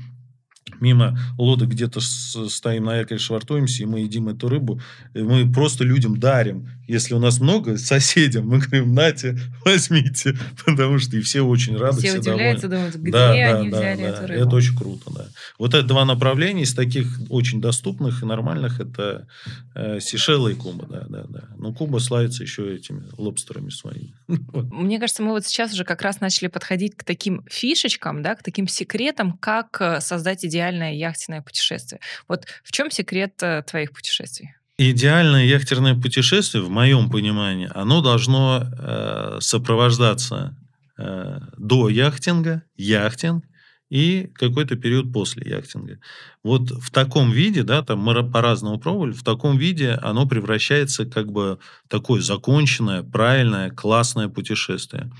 мимо 0.81 1.19
лодок 1.37 1.71
где-то 1.71 2.01
стоим 2.01 2.85
на 2.85 2.99
якоре, 2.99 3.19
швартуемся, 3.19 3.83
и 3.83 3.87
мы 3.87 4.01
едим 4.01 4.29
эту 4.29 4.49
рыбу, 4.49 4.81
мы 5.15 5.51
просто 5.51 5.85
людям 5.85 6.19
дарим. 6.19 6.69
Если 6.89 7.13
у 7.13 7.19
нас 7.19 7.39
много, 7.39 7.77
соседям, 7.77 8.49
мы 8.49 8.59
говорим, 8.59 8.95
нате, 8.95 9.39
возьмите, 9.63 10.35
потому 10.67 10.99
что 10.99 11.19
и 11.19 11.21
все 11.21 11.43
очень 11.43 11.77
рады, 11.77 11.99
все, 11.99 12.09
все 12.09 12.19
удивляются, 12.19 12.67
довольны. 12.67 12.93
думают, 12.93 12.97
где 12.97 13.13
да, 13.13 13.59
они 13.59 13.71
да, 13.71 13.79
взяли 13.79 14.03
да, 14.03 14.09
эту 14.09 14.27
рыбу. 14.27 14.47
Это 14.47 14.57
очень 14.57 14.77
круто, 14.77 15.11
да. 15.15 15.27
Вот 15.59 15.75
это 15.75 15.87
два 15.87 16.07
направления 16.07 16.63
из 16.63 16.75
таких 16.75 17.07
очень 17.29 17.61
доступных 17.61 18.23
и 18.23 18.27
нормальных, 18.27 18.81
это 18.81 19.29
э, 19.75 20.01
Сейшелы 20.01 20.53
и 20.53 20.55
Куба, 20.55 20.87
да, 20.87 21.05
да, 21.11 21.25
да. 21.29 21.45
Но 21.59 21.75
Куба 21.75 21.99
славится 21.99 22.43
еще 22.43 22.75
этими 22.75 23.05
лобстерами 23.19 23.69
своими. 23.69 24.15
Мне 24.27 24.99
кажется, 24.99 25.23
мы 25.23 25.33
вот 25.33 25.45
сейчас 25.45 25.75
уже 25.75 25.85
как 25.85 26.01
раз 26.01 26.21
начали 26.21 26.49
подходить 26.49 26.97
к 26.97 27.05
таким 27.05 27.45
фишечкам, 27.51 28.23
да, 28.23 28.35
к 28.35 28.43
таким 28.43 28.67
секретам, 28.67 29.33
как 29.33 29.77
э, 29.81 30.01
создать 30.01 30.43
идеальное 30.43 30.95
яхтенное 30.95 31.43
путешествие. 31.43 32.01
Вот 32.29 32.47
в 32.65 32.73
чем 32.73 32.91
секрет 32.91 33.35
э, 33.43 33.63
твоих 33.67 33.93
путешествий? 33.93 34.55
Идеальное 34.81 35.45
яхтерное 35.45 35.97
путешествие, 35.97 36.63
в 36.63 36.71
моем 36.71 37.11
понимании, 37.11 37.69
оно 37.75 38.01
должно 38.01 38.63
э, 38.63 39.39
сопровождаться 39.41 40.57
э, 40.97 41.41
до 41.57 41.89
яхтинга, 41.89 42.63
яхтинг 42.77 43.45
и 43.91 44.31
какой-то 44.35 44.77
период 44.77 45.13
после 45.13 45.51
яхтинга. 45.51 45.99
Вот 46.45 46.71
в 46.71 46.93
таком 46.93 47.33
виде, 47.33 47.65
да, 47.65 47.83
там 47.83 47.99
мы 47.99 48.31
по-разному 48.31 48.79
пробовали, 48.79 49.11
в 49.11 49.25
таком 49.25 49.59
виде 49.59 49.99
оно 50.01 50.29
превращается 50.29 51.07
как 51.07 51.33
бы 51.33 51.59
в 51.85 51.89
такое 51.89 52.21
законченное, 52.21 53.03
правильное, 53.03 53.71
классное 53.71 54.29
путешествие. 54.29 55.11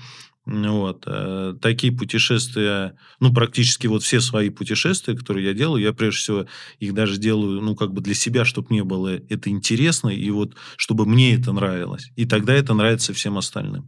Вот. 0.49 1.03
Э, 1.05 1.53
такие 1.61 1.93
путешествия, 1.93 2.95
ну, 3.19 3.31
практически 3.31 3.85
вот 3.85 4.01
все 4.01 4.19
свои 4.19 4.49
путешествия, 4.49 5.15
которые 5.15 5.45
я 5.45 5.53
делаю, 5.53 5.83
я 5.83 5.93
прежде 5.93 6.19
всего 6.19 6.45
их 6.79 6.93
даже 6.95 7.17
делаю, 7.17 7.61
ну, 7.61 7.75
как 7.75 7.93
бы 7.93 8.01
для 8.01 8.15
себя, 8.15 8.45
чтобы 8.45 8.67
мне 8.71 8.83
было 8.83 9.09
это 9.29 9.49
интересно, 9.51 10.09
и 10.09 10.29
вот 10.31 10.55
чтобы 10.75 11.05
мне 11.05 11.35
это 11.35 11.51
нравилось. 11.51 12.11
И 12.15 12.25
тогда 12.25 12.53
это 12.53 12.73
нравится 12.73 13.13
всем 13.13 13.37
остальным. 13.37 13.87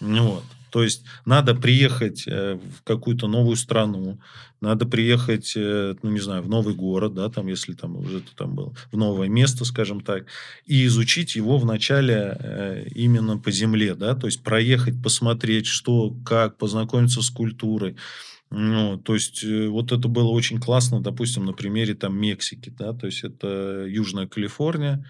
Вот. 0.00 0.44
То 0.72 0.82
есть 0.82 1.04
надо 1.26 1.54
приехать 1.54 2.24
э, 2.26 2.54
в 2.54 2.82
какую-то 2.82 3.28
новую 3.28 3.56
страну, 3.56 4.18
надо 4.62 4.86
приехать, 4.86 5.52
э, 5.54 5.94
ну, 6.02 6.10
не 6.10 6.18
знаю, 6.18 6.40
в 6.42 6.48
новый 6.48 6.74
город, 6.74 7.12
да, 7.12 7.28
там, 7.28 7.46
если 7.46 7.74
там 7.74 7.96
уже 7.96 8.20
ты 8.20 8.34
там 8.34 8.54
был, 8.54 8.74
в 8.90 8.96
новое 8.96 9.28
место, 9.28 9.66
скажем 9.66 10.00
так, 10.00 10.24
и 10.64 10.86
изучить 10.86 11.36
его 11.36 11.58
вначале 11.58 12.38
э, 12.40 12.86
именно 12.94 13.36
по 13.36 13.50
земле, 13.50 13.94
да, 13.94 14.14
то 14.14 14.26
есть 14.26 14.42
проехать, 14.42 15.02
посмотреть, 15.02 15.66
что, 15.66 16.16
как, 16.24 16.56
познакомиться 16.56 17.20
с 17.20 17.28
культурой. 17.28 17.96
Ну, 18.48 18.96
то 18.96 19.12
есть, 19.12 19.44
вот 19.44 19.92
это 19.92 20.08
было 20.08 20.28
очень 20.28 20.58
классно, 20.58 21.02
допустим, 21.02 21.44
на 21.44 21.52
примере 21.52 21.94
там 21.94 22.18
Мексики, 22.18 22.70
да, 22.70 22.94
то 22.94 23.06
есть, 23.06 23.24
это 23.24 23.84
Южная 23.86 24.26
Калифорния, 24.26 25.04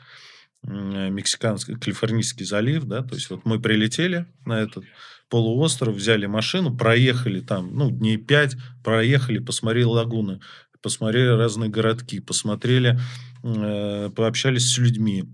Мексиканский, 0.64 1.77
Калифорнийский 1.77 2.46
залив, 2.46 2.85
да, 2.85 3.03
то 3.03 3.14
есть, 3.14 3.31
вот 3.31 3.44
мы 3.44 3.61
прилетели 3.61 4.27
на 4.44 4.61
этот 4.61 4.85
полуостров, 5.33 5.95
взяли 5.95 6.27
машину, 6.27 6.77
проехали 6.77 7.40
там, 7.40 7.75
ну, 7.75 7.90
дней 7.90 8.18
пять, 8.18 8.55
проехали, 8.85 9.38
посмотрели 9.38 9.85
лагуны, 9.85 10.40
посмотрели 10.83 11.29
разные 11.29 11.71
городки, 11.71 12.21
посмотрели, 12.21 13.01
э, 13.42 14.11
пообщались 14.14 14.71
с 14.71 14.77
людьми. 14.77 15.25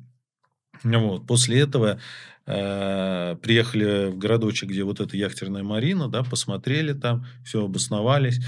Вот. 0.84 1.26
После 1.26 1.58
этого 1.58 1.98
э, 2.46 3.36
приехали 3.42 4.12
в 4.12 4.18
городочек, 4.18 4.68
где 4.68 4.84
вот 4.84 5.00
эта 5.00 5.16
яхтерная 5.16 5.64
марина, 5.64 6.06
да, 6.06 6.22
посмотрели 6.22 6.92
там, 6.92 7.26
все 7.44 7.64
обосновались. 7.64 8.38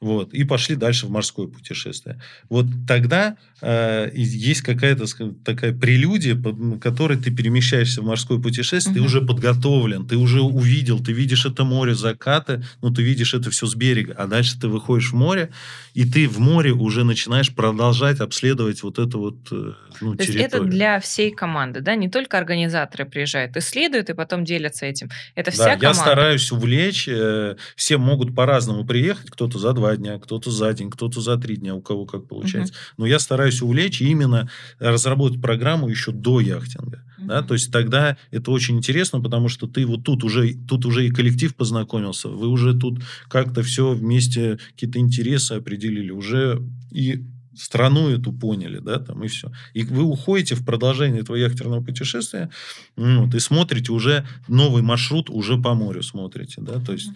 Вот, 0.00 0.32
и 0.32 0.44
пошли 0.44 0.76
дальше 0.76 1.06
в 1.06 1.10
морское 1.10 1.48
путешествие. 1.48 2.20
Вот 2.48 2.66
тогда 2.86 3.36
э, 3.60 4.10
есть 4.14 4.62
какая-то 4.62 5.06
такая 5.44 5.72
прелюдия, 5.72 6.36
по 6.36 6.52
которой 6.78 7.18
ты 7.18 7.32
перемещаешься 7.32 8.00
в 8.00 8.04
морское 8.04 8.38
путешествие, 8.38 8.92
угу. 8.92 9.00
ты 9.00 9.04
уже 9.04 9.20
подготовлен, 9.20 10.06
ты 10.06 10.16
уже 10.16 10.40
увидел, 10.40 11.02
ты 11.02 11.12
видишь 11.12 11.46
это 11.46 11.64
море, 11.64 11.96
закаты, 11.96 12.64
ну, 12.80 12.94
ты 12.94 13.02
видишь 13.02 13.34
это 13.34 13.50
все 13.50 13.66
с 13.66 13.74
берега, 13.74 14.14
а 14.16 14.28
дальше 14.28 14.58
ты 14.60 14.68
выходишь 14.68 15.10
в 15.10 15.16
море, 15.16 15.50
и 15.94 16.04
ты 16.04 16.28
в 16.28 16.38
море 16.38 16.70
уже 16.70 17.04
начинаешь 17.04 17.52
продолжать 17.52 18.20
обследовать 18.20 18.84
вот 18.84 19.00
это 19.00 19.18
вот 19.18 19.36
э, 19.50 19.72
ну, 20.00 20.14
То 20.14 20.24
территорию. 20.24 20.42
есть 20.42 20.54
это 20.54 20.64
для 20.64 21.00
всей 21.00 21.32
команды, 21.32 21.80
да? 21.80 21.96
Не 21.96 22.08
только 22.08 22.38
организаторы 22.38 23.04
приезжают, 23.04 23.56
исследуют 23.56 24.10
и 24.10 24.14
потом 24.14 24.44
делятся 24.44 24.86
этим. 24.86 25.10
Это 25.34 25.50
вся 25.50 25.64
да, 25.64 25.70
команда. 25.70 25.86
я 25.86 25.94
стараюсь 25.94 26.52
увлечь, 26.52 27.08
э, 27.08 27.56
все 27.74 27.98
могут 27.98 28.32
по-разному 28.32 28.84
приехать, 28.84 29.28
кто-то 29.30 29.58
за 29.58 29.72
два 29.72 29.87
два 29.88 29.96
дня, 29.96 30.18
кто-то 30.18 30.50
за 30.50 30.72
день, 30.72 30.90
кто-то 30.90 31.20
за 31.20 31.36
три 31.36 31.56
дня, 31.56 31.74
у 31.74 31.80
кого 31.80 32.04
как 32.04 32.26
получается. 32.26 32.72
Угу. 32.72 32.80
Но 32.98 33.06
я 33.06 33.18
стараюсь 33.18 33.62
увлечь 33.62 34.00
и 34.00 34.08
именно 34.08 34.50
разработать 34.78 35.40
программу 35.40 35.88
еще 35.88 36.12
до 36.12 36.40
яхтинга. 36.40 37.02
Угу. 37.18 37.26
Да? 37.26 37.42
То 37.42 37.54
есть 37.54 37.72
тогда 37.72 38.16
это 38.30 38.50
очень 38.50 38.76
интересно, 38.76 39.20
потому 39.20 39.48
что 39.48 39.66
ты 39.66 39.86
вот 39.86 40.04
тут 40.04 40.24
уже, 40.24 40.54
тут 40.68 40.84
уже 40.86 41.06
и 41.06 41.10
коллектив 41.10 41.54
познакомился, 41.54 42.28
вы 42.28 42.48
уже 42.48 42.74
тут 42.74 43.00
как-то 43.28 43.62
все 43.62 43.92
вместе, 43.92 44.58
какие-то 44.72 44.98
интересы 44.98 45.52
определили, 45.54 46.10
уже 46.10 46.62
и 46.90 47.24
страну 47.56 48.08
эту 48.08 48.32
поняли, 48.32 48.78
да, 48.78 49.00
там 49.00 49.24
и 49.24 49.28
все. 49.28 49.50
И 49.74 49.82
вы 49.82 50.02
уходите 50.02 50.54
в 50.54 50.64
продолжение 50.64 51.22
этого 51.22 51.36
яхтерного 51.36 51.82
путешествия, 51.82 52.50
вот, 52.96 53.34
и 53.34 53.40
смотрите 53.40 53.90
уже 53.92 54.26
новый 54.46 54.82
маршрут, 54.82 55.28
уже 55.28 55.56
по 55.56 55.74
морю 55.74 56.02
смотрите, 56.02 56.60
да, 56.60 56.78
то 56.80 56.92
есть... 56.92 57.10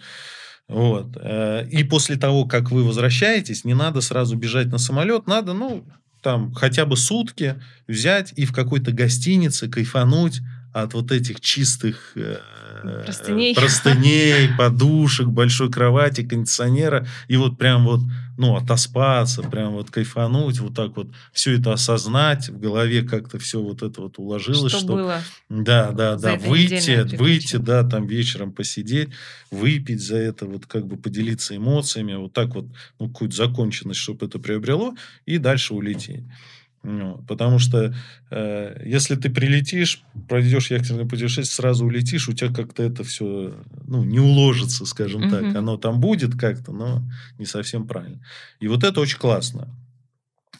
Вот. 0.67 1.17
Э, 1.19 1.67
и 1.69 1.83
после 1.83 2.15
того, 2.15 2.45
как 2.45 2.71
вы 2.71 2.83
возвращаетесь, 2.83 3.65
не 3.65 3.73
надо 3.73 4.01
сразу 4.01 4.35
бежать 4.35 4.67
на 4.67 4.77
самолет, 4.77 5.27
надо, 5.27 5.53
ну, 5.53 5.85
там, 6.21 6.53
хотя 6.53 6.85
бы 6.85 6.97
сутки 6.97 7.61
взять 7.87 8.33
и 8.35 8.45
в 8.45 8.53
какой-то 8.53 8.91
гостинице 8.91 9.69
кайфануть 9.69 10.41
от 10.73 10.93
вот 10.95 11.11
этих 11.11 11.39
чистых 11.39 12.13
э, 12.15 12.37
простыней. 13.05 13.53
простыней, 13.53 14.49
подушек, 14.57 15.27
большой 15.27 15.69
кровати, 15.69 16.23
кондиционера, 16.23 17.05
и 17.27 17.37
вот 17.37 17.57
прям 17.57 17.85
вот, 17.85 18.01
ну, 18.37 18.55
отоспаться, 18.55 19.41
прям 19.43 19.73
вот 19.73 19.91
кайфануть, 19.91 20.59
вот 20.59 20.75
так 20.75 20.95
вот 20.95 21.07
все 21.31 21.57
это 21.59 21.73
осознать, 21.73 22.49
в 22.49 22.59
голове 22.59 23.03
как-то 23.03 23.37
все 23.39 23.61
вот 23.61 23.83
это 23.83 24.01
вот 24.01 24.17
уложилось. 24.17 24.71
Что, 24.71 24.79
что 24.79 24.93
было? 24.93 25.21
Да, 25.49 25.91
да, 25.91 26.15
да, 26.15 26.35
выйти, 26.35 27.15
выйти, 27.15 27.57
да, 27.57 27.83
там 27.83 28.07
вечером 28.07 28.51
посидеть, 28.51 29.09
выпить 29.51 30.01
за 30.01 30.17
это, 30.17 30.45
вот 30.45 30.65
как 30.65 30.87
бы 30.87 30.97
поделиться 30.97 31.55
эмоциями, 31.55 32.15
вот 32.15 32.33
так 32.33 32.55
вот, 32.55 32.65
ну, 32.99 33.07
какую-то 33.07 33.35
законченность, 33.35 33.99
чтобы 33.99 34.25
это 34.25 34.39
приобрело, 34.39 34.95
и 35.25 35.37
дальше 35.37 35.73
улететь. 35.73 36.23
Ну, 36.83 37.23
потому 37.29 37.59
что 37.59 37.95
э, 38.29 38.81
если 38.85 39.15
ты 39.15 39.29
прилетишь, 39.29 40.03
пройдешь 40.27 40.69
яхтенное 40.69 41.05
путешествие, 41.05 41.45
сразу 41.45 41.85
улетишь, 41.85 42.27
у 42.27 42.33
тебя 42.33 42.53
как-то 42.53 42.83
это 42.83 43.05
все 43.05 43.53
ну, 43.87 44.03
не 44.03 44.19
уложится, 44.19 44.85
скажем 44.85 45.23
mm-hmm. 45.23 45.29
так. 45.29 45.55
Оно 45.55 45.77
там 45.77 46.01
будет 46.01 46.35
как-то, 46.35 46.73
но 46.73 47.01
не 47.39 47.45
совсем 47.45 47.87
правильно. 47.87 48.19
И 48.59 48.67
вот 48.67 48.83
это 48.83 48.99
очень 48.99 49.17
классно. 49.17 49.69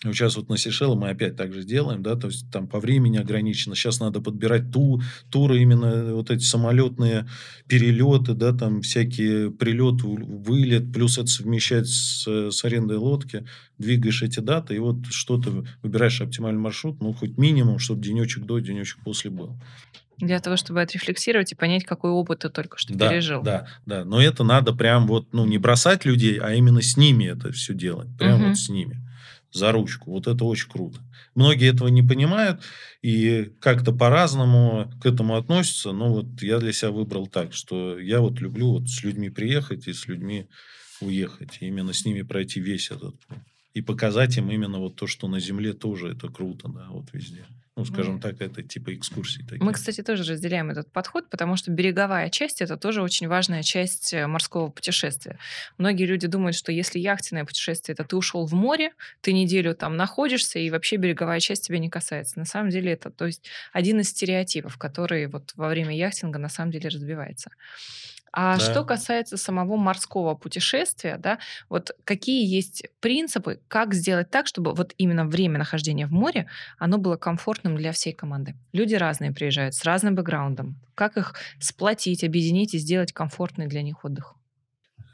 Вот 0.04 0.14
сейчас 0.14 0.36
вот 0.36 0.50
на 0.50 0.58
Сейшелы 0.58 0.96
мы 0.96 1.10
опять 1.10 1.36
так 1.36 1.54
же 1.54 1.62
сделаем, 1.62 2.04
да, 2.04 2.16
то 2.16 2.28
есть 2.28 2.50
там 2.52 2.68
по 2.68 2.80
времени 2.80 3.18
ограничено. 3.18 3.76
Сейчас 3.76 4.00
надо 4.00 4.22
подбирать 4.22 4.72
ту, 4.72 5.02
туры, 5.30 5.62
именно 5.62 6.14
вот 6.14 6.30
эти 6.30 6.44
самолетные 6.44 7.28
перелеты, 7.68 8.34
да, 8.34 8.54
там 8.54 8.82
всякие 8.82 9.52
прилет, 9.52 10.02
вылет, 10.02 10.92
плюс 10.92 11.18
это 11.18 11.28
совмещать 11.28 11.88
с, 11.88 12.28
с 12.28 12.66
арендой 12.66 12.98
лодки, 12.98 13.46
двигаешь 13.78 14.24
эти 14.24 14.40
даты, 14.40 14.76
и 14.76 14.80
вот 14.80 15.06
что-то 15.10 15.66
выбираешь 15.82 16.22
оптимальный 16.22 16.62
маршрут, 16.62 17.02
ну, 17.02 17.14
хоть 17.14 17.38
минимум, 17.38 17.80
чтобы 17.80 18.02
денечек 18.02 18.44
до, 18.44 18.60
денечек 18.60 19.00
после 19.04 19.30
был. 19.30 19.56
Для 20.20 20.40
того, 20.40 20.58
чтобы 20.58 20.82
отрефлексировать 20.82 21.52
и 21.52 21.56
понять, 21.56 21.86
какой 21.86 22.12
опыт 22.12 22.40
ты 22.40 22.50
только 22.50 22.78
что 22.78 22.94
да, 22.94 23.10
пережил. 23.10 23.42
Да, 23.42 23.68
да. 23.86 24.06
Но 24.06 24.22
это 24.22 24.44
надо 24.44 24.74
прям 24.74 25.08
вот, 25.08 25.34
ну, 25.34 25.46
не 25.46 25.58
бросать 25.58 26.06
людей, 26.06 26.38
а 26.38 26.54
именно 26.54 26.82
с 26.82 26.98
ними 26.98 27.26
это 27.26 27.52
все 27.52 27.74
делать. 27.74 28.08
Прям 28.18 28.40
угу. 28.40 28.50
вот 28.50 28.58
с 28.58 28.70
ними 28.70 29.02
за 29.54 29.72
ручку. 29.72 30.12
Вот 30.12 30.28
это 30.28 30.44
очень 30.44 30.70
круто. 30.70 31.00
Многие 31.36 31.72
этого 31.72 31.88
не 31.88 32.02
понимают 32.02 32.62
и 33.02 33.52
как-то 33.60 33.94
по-разному 33.94 34.92
к 35.02 35.06
этому 35.06 35.38
относятся. 35.38 35.92
Но 35.92 36.14
вот 36.14 36.42
я 36.42 36.60
для 36.60 36.74
себя 36.74 36.92
выбрал 36.92 37.28
так, 37.28 37.54
что 37.54 38.00
я 38.00 38.20
вот 38.20 38.42
люблю 38.42 38.72
вот 38.72 38.90
с 38.90 39.04
людьми 39.04 39.30
приехать 39.30 39.88
и 39.88 39.94
с 39.94 40.08
людьми 40.08 40.48
уехать. 41.02 41.58
И 41.62 41.68
именно 41.68 41.94
с 41.94 42.06
ними 42.06 42.24
пройти 42.24 42.60
весь 42.60 42.92
этот. 42.92 43.16
И 43.74 43.82
показать 43.82 44.38
им 44.38 44.52
именно 44.52 44.80
вот 44.80 44.96
то, 44.96 45.08
что 45.08 45.28
на 45.28 45.40
земле 45.40 45.74
тоже 45.74 46.10
это 46.10 46.28
круто, 46.28 46.68
да, 46.68 46.88
вот 46.90 47.06
везде. 47.14 47.46
Ну, 47.76 47.86
скажем 47.86 48.20
так, 48.20 48.40
это 48.40 48.62
типа 48.62 48.94
экскурсии. 48.94 49.42
Такие. 49.42 49.64
Мы, 49.64 49.74
кстати, 49.74 50.04
тоже 50.04 50.24
разделяем 50.32 50.70
этот 50.70 50.92
подход, 50.92 51.28
потому 51.32 51.56
что 51.56 51.72
береговая 51.72 52.30
часть 52.30 52.62
это 52.62 52.78
тоже 52.78 53.02
очень 53.02 53.28
важная 53.28 53.64
часть 53.64 54.14
э, 54.14 54.28
морского 54.28 54.70
путешествия. 54.70 55.40
Многие 55.80 56.06
люди 56.06 56.28
думают, 56.28 56.56
что 56.56 56.72
если 56.72 57.00
яхтенное 57.00 57.46
путешествие, 57.46 57.94
это 57.94 58.04
ты 58.04 58.16
ушел 58.16 58.46
в 58.46 58.54
море, 58.54 58.92
ты 59.22 59.34
неделю 59.34 59.74
там 59.74 59.98
находишься, 59.98 60.60
и 60.60 60.70
вообще 60.70 60.98
береговая 60.98 61.40
часть 61.40 61.66
тебя 61.66 61.80
не 61.80 61.90
касается. 61.90 62.38
На 62.38 62.46
самом 62.46 62.70
деле 62.70 62.92
это 62.92 63.10
то 63.10 63.26
есть 63.26 63.44
один 63.72 64.00
из 64.02 64.10
стереотипов, 64.10 64.78
который 64.78 65.26
вот 65.26 65.54
во 65.56 65.68
время 65.68 65.98
яхтинга 65.98 66.38
на 66.38 66.50
самом 66.50 66.72
деле 66.72 66.90
разбивается. 66.90 67.50
А 68.36 68.58
да. 68.58 68.60
что 68.60 68.84
касается 68.84 69.38
самого 69.38 69.78
морского 69.78 70.34
путешествия, 70.34 71.18
да, 71.18 71.38
вот 71.70 71.92
какие 72.04 72.44
есть 72.44 72.88
принципы, 73.00 73.60
как 73.68 73.94
сделать 73.94 74.32
так, 74.32 74.48
чтобы 74.48 74.74
вот 74.74 74.94
именно 74.98 75.24
время 75.24 75.60
нахождения 75.60 76.08
в 76.08 76.12
море, 76.12 76.48
оно 76.80 76.98
было 76.98 77.16
комфортным 77.16 77.78
для 77.78 77.92
всей 77.92 78.12
команды. 78.12 78.56
Люди 78.74 78.96
разные 78.96 79.32
приезжают, 79.32 79.76
с 79.76 79.84
разным 79.84 80.16
бэкграундом. 80.16 80.80
Как 80.96 81.16
их 81.16 81.36
сплотить, 81.60 82.24
объединить 82.24 82.74
и 82.74 82.80
сделать 82.80 83.14
комфортный 83.14 83.68
для 83.68 83.84
них 83.84 84.04
отдых? 84.04 84.34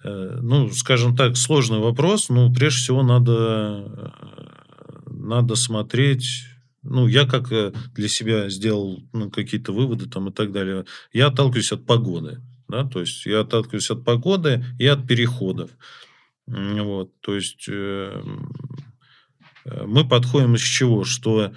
Э, 0.06 0.40
ну, 0.42 0.70
скажем 0.70 1.14
так, 1.14 1.36
сложный 1.36 1.80
вопрос. 1.80 2.30
Ну, 2.30 2.54
прежде 2.54 2.80
всего, 2.80 3.04
надо, 3.04 3.34
э, 3.36 5.10
надо 5.12 5.56
смотреть 5.56 6.46
ну, 6.82 7.08
я 7.08 7.26
как 7.26 7.52
э, 7.52 7.74
для 7.94 8.08
себя 8.08 8.50
сделал 8.50 9.04
ну, 9.12 9.30
какие-то 9.30 9.74
выводы 9.74 10.08
там 10.08 10.30
и 10.30 10.32
так 10.32 10.54
далее. 10.54 10.86
Я 11.12 11.28
отталкиваюсь 11.28 11.74
от 11.74 11.86
погоды. 11.86 12.40
Да? 12.70 12.86
То 12.86 13.02
есть 13.02 13.26
я 13.26 13.42
отталкиваюсь 13.42 13.90
от 13.92 14.06
погоды 14.06 14.64
и 14.78 14.86
от 14.86 15.08
переходов. 15.08 15.72
Вот, 16.48 17.12
то 17.22 17.36
есть 17.36 17.66
э, 17.70 18.24
э, 19.66 19.84
мы 19.86 20.08
подходим 20.08 20.56
из 20.56 20.62
чего? 20.62 21.04
Что 21.04 21.52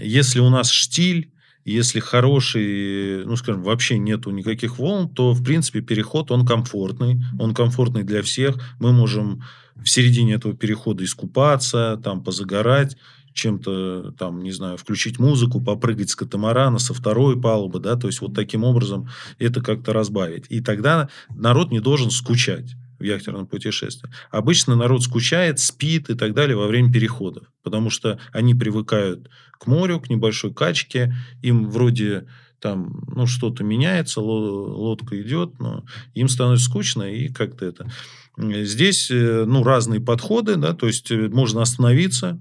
если 0.00 0.40
у 0.40 0.50
нас 0.50 0.70
штиль, 0.70 1.32
если 1.64 2.00
хороший, 2.00 3.24
ну, 3.24 3.36
скажем, 3.36 3.62
вообще 3.62 3.98
нету 3.98 4.30
никаких 4.30 4.78
волн, 4.78 5.08
то, 5.08 5.32
в 5.32 5.44
принципе, 5.44 5.80
переход, 5.82 6.30
он 6.30 6.46
комфортный. 6.46 7.22
Он 7.38 7.54
комфортный 7.54 8.02
для 8.02 8.22
всех. 8.22 8.56
Мы 8.78 8.92
можем 8.92 9.42
в 9.76 9.86
середине 9.88 10.34
этого 10.34 10.54
перехода 10.54 11.04
искупаться, 11.04 12.00
там, 12.02 12.24
позагорать 12.24 12.96
чем-то, 13.40 14.12
там, 14.18 14.42
не 14.42 14.52
знаю, 14.52 14.76
включить 14.76 15.18
музыку, 15.18 15.60
попрыгать 15.60 16.10
с 16.10 16.16
катамарана, 16.16 16.78
со 16.78 16.94
второй 16.94 17.40
палубы, 17.40 17.80
да, 17.80 17.96
то 17.96 18.06
есть 18.06 18.20
вот 18.20 18.34
таким 18.34 18.64
образом 18.64 19.08
это 19.38 19.60
как-то 19.60 19.92
разбавить. 19.92 20.44
И 20.48 20.60
тогда 20.60 21.08
народ 21.34 21.70
не 21.70 21.80
должен 21.80 22.10
скучать 22.10 22.76
в 22.98 23.02
яхтерном 23.02 23.46
путешествии. 23.46 24.10
Обычно 24.30 24.76
народ 24.76 25.02
скучает, 25.02 25.58
спит 25.58 26.10
и 26.10 26.14
так 26.14 26.34
далее 26.34 26.56
во 26.56 26.66
время 26.66 26.92
переходов, 26.92 27.44
потому 27.62 27.88
что 27.88 28.18
они 28.32 28.54
привыкают 28.54 29.30
к 29.52 29.66
морю, 29.66 30.00
к 30.00 30.10
небольшой 30.10 30.52
качке, 30.52 31.14
им 31.42 31.70
вроде 31.70 32.26
там, 32.60 33.04
ну, 33.08 33.26
что-то 33.26 33.64
меняется, 33.64 34.20
лодка 34.20 35.20
идет, 35.20 35.58
но 35.58 35.84
им 36.14 36.28
становится 36.28 36.66
скучно, 36.66 37.02
и 37.04 37.28
как-то 37.28 37.64
это... 37.64 37.90
Здесь, 38.36 39.10
э, 39.10 39.44
ну, 39.46 39.64
разные 39.64 40.00
подходы, 40.00 40.56
да, 40.56 40.72
то 40.72 40.86
есть 40.86 41.10
э, 41.10 41.28
можно 41.28 41.62
остановиться, 41.62 42.38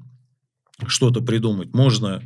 что-то 0.88 1.22
придумать. 1.22 1.74
Можно 1.74 2.22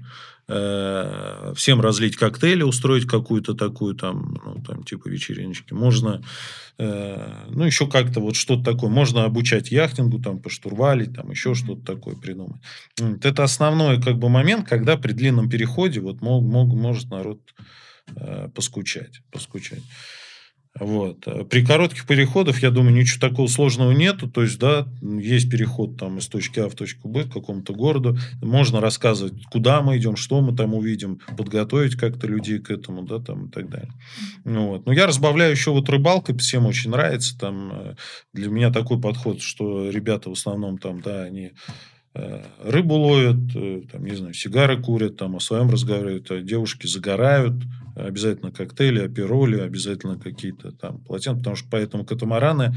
э, 0.47 1.53
всем 1.55 1.81
разлить 1.81 2.15
коктейли, 2.15 2.63
устроить 2.63 3.05
какую-то 3.05 3.53
такую 3.53 3.95
там, 3.95 4.37
ну, 4.45 4.63
там 4.63 4.83
типа 4.83 5.07
вечериночки. 5.07 5.73
Можно, 5.73 6.21
э, 6.77 7.45
ну, 7.49 7.63
еще 7.63 7.87
как-то 7.87 8.19
вот 8.19 8.35
что-то 8.35 8.63
такое. 8.63 8.89
Можно 8.89 9.23
обучать 9.25 9.71
яхтингу, 9.71 10.19
там, 10.19 10.39
поштурвалить, 10.39 11.13
там, 11.13 11.31
еще 11.31 11.55
что-то 11.55 11.83
такое 11.85 12.15
придумать. 12.15 12.61
Вот 12.99 13.25
это 13.25 13.43
основной, 13.43 14.01
как 14.01 14.17
бы, 14.17 14.29
момент, 14.29 14.67
когда 14.67 14.97
при 14.97 15.13
длинном 15.13 15.49
переходе 15.49 15.99
вот 15.99 16.21
мог, 16.21 16.43
мог, 16.43 16.73
может 16.73 17.09
народ 17.09 17.39
э, 18.15 18.49
поскучать, 18.53 19.21
поскучать. 19.31 19.83
Вот. 20.79 21.27
При 21.49 21.63
коротких 21.63 22.07
переходах, 22.07 22.63
я 22.63 22.71
думаю, 22.71 22.95
ничего 22.95 23.29
такого 23.29 23.47
сложного 23.47 23.91
нету. 23.91 24.27
То 24.27 24.41
есть, 24.41 24.57
да, 24.57 24.87
есть 25.01 25.49
переход 25.49 25.97
там 25.97 26.17
из 26.17 26.27
точки 26.27 26.59
А 26.59 26.67
в 26.67 26.73
точку 26.73 27.09
Б 27.09 27.25
к 27.25 27.33
какому-то 27.33 27.73
городу. 27.73 28.17
Можно 28.41 28.81
рассказывать, 28.81 29.45
куда 29.51 29.81
мы 29.81 29.97
идем, 29.97 30.15
что 30.15 30.41
мы 30.41 30.55
там 30.55 30.73
увидим, 30.73 31.19
подготовить 31.37 31.95
как-то 31.95 32.25
людей 32.25 32.57
к 32.57 32.71
этому, 32.71 33.03
да, 33.03 33.19
там 33.19 33.47
и 33.47 33.51
так 33.51 33.69
далее. 33.69 33.93
Ну, 34.45 34.69
вот. 34.69 34.87
Но 34.87 34.93
я 34.93 35.05
разбавляю 35.05 35.51
еще 35.51 35.71
вот 35.71 35.89
рыбалкой, 35.89 36.35
всем 36.37 36.65
очень 36.65 36.89
нравится. 36.89 37.37
Там 37.37 37.71
э, 37.71 37.95
для 38.33 38.49
меня 38.49 38.71
такой 38.71 38.99
подход, 38.99 39.41
что 39.41 39.89
ребята 39.91 40.29
в 40.29 40.33
основном 40.33 40.79
там, 40.79 41.01
да, 41.01 41.21
они 41.21 41.51
Э, 42.15 42.43
рыбу 42.63 42.95
ловят, 42.95 43.55
э, 43.55 43.81
там, 43.91 44.05
не 44.05 44.15
знаю, 44.15 44.35
сигары 44.35 44.79
курят, 44.79 45.17
там, 45.17 45.35
о 45.35 45.39
своем 45.39 45.69
разговаривают, 45.71 46.29
а 46.29 46.41
девушки 46.41 46.85
загорают, 46.85 47.55
обязательно 47.95 48.51
коктейли, 48.51 48.99
апероли, 48.99 49.59
обязательно 49.59 50.19
какие-то 50.19 50.71
там 50.71 50.99
полотенца, 50.99 51.39
потому 51.39 51.55
что 51.55 51.67
поэтому 51.69 52.05
катамараны, 52.05 52.75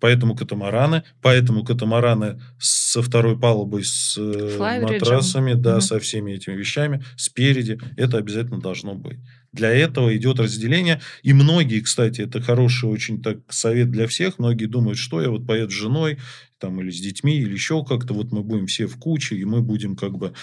поэтому 0.00 0.36
катамараны, 0.36 1.02
поэтому 1.22 1.64
катамараны 1.64 2.40
со 2.58 3.02
второй 3.02 3.38
палубой, 3.38 3.84
с 3.84 4.16
э, 4.18 4.80
матрасами, 4.82 5.54
да, 5.54 5.74
угу. 5.74 5.80
со 5.80 5.98
всеми 5.98 6.32
этими 6.32 6.54
вещами, 6.54 7.02
спереди, 7.16 7.78
это 7.96 8.18
обязательно 8.18 8.60
должно 8.60 8.94
быть. 8.94 9.18
Для 9.52 9.70
этого 9.70 10.14
идет 10.16 10.40
разделение. 10.40 11.00
И 11.22 11.32
многие, 11.32 11.80
кстати, 11.80 12.20
это 12.20 12.40
хороший 12.40 12.88
очень 12.90 13.22
так 13.22 13.38
совет 13.48 13.90
для 13.90 14.06
всех. 14.06 14.38
Многие 14.38 14.66
думают, 14.66 14.98
что 14.98 15.22
я 15.22 15.30
вот 15.30 15.46
поеду 15.46 15.70
с 15.70 15.74
женой 15.74 16.18
там, 16.58 16.80
или 16.80 16.90
с 16.90 17.00
детьми, 17.00 17.38
или 17.38 17.54
еще 17.54 17.82
как-то. 17.84 18.12
Вот 18.12 18.30
мы 18.30 18.42
будем 18.42 18.66
все 18.66 18.86
в 18.86 18.98
куче, 18.98 19.36
и 19.36 19.44
мы 19.44 19.62
будем 19.62 19.96
как 19.96 20.18
бы 20.18 20.34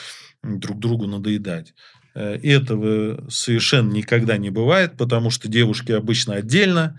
друг 0.43 0.79
другу 0.79 1.05
надоедать. 1.05 1.73
Э, 2.15 2.39
этого 2.41 3.29
совершенно 3.29 3.91
никогда 3.91 4.37
не 4.37 4.49
бывает, 4.49 4.95
потому 4.97 5.29
что 5.29 5.49
девушки 5.49 5.91
обычно 5.91 6.35
отдельно, 6.35 6.97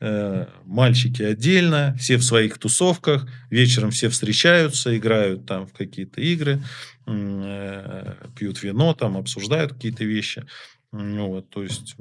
э, 0.00 0.46
мальчики 0.64 1.22
отдельно, 1.22 1.96
все 2.00 2.16
в 2.16 2.24
своих 2.24 2.58
тусовках, 2.58 3.28
вечером 3.48 3.92
все 3.92 4.08
встречаются, 4.08 4.96
играют 4.98 5.46
там 5.46 5.68
в 5.68 5.72
какие-то 5.72 6.20
игры, 6.20 6.60
э, 7.06 8.14
пьют 8.36 8.60
вино, 8.64 8.92
там 8.94 9.16
обсуждают 9.16 9.74
какие-то 9.74 10.04
вещи. 10.04 10.44
Вот, 10.90 11.48
то 11.48 11.62
есть, 11.62 11.94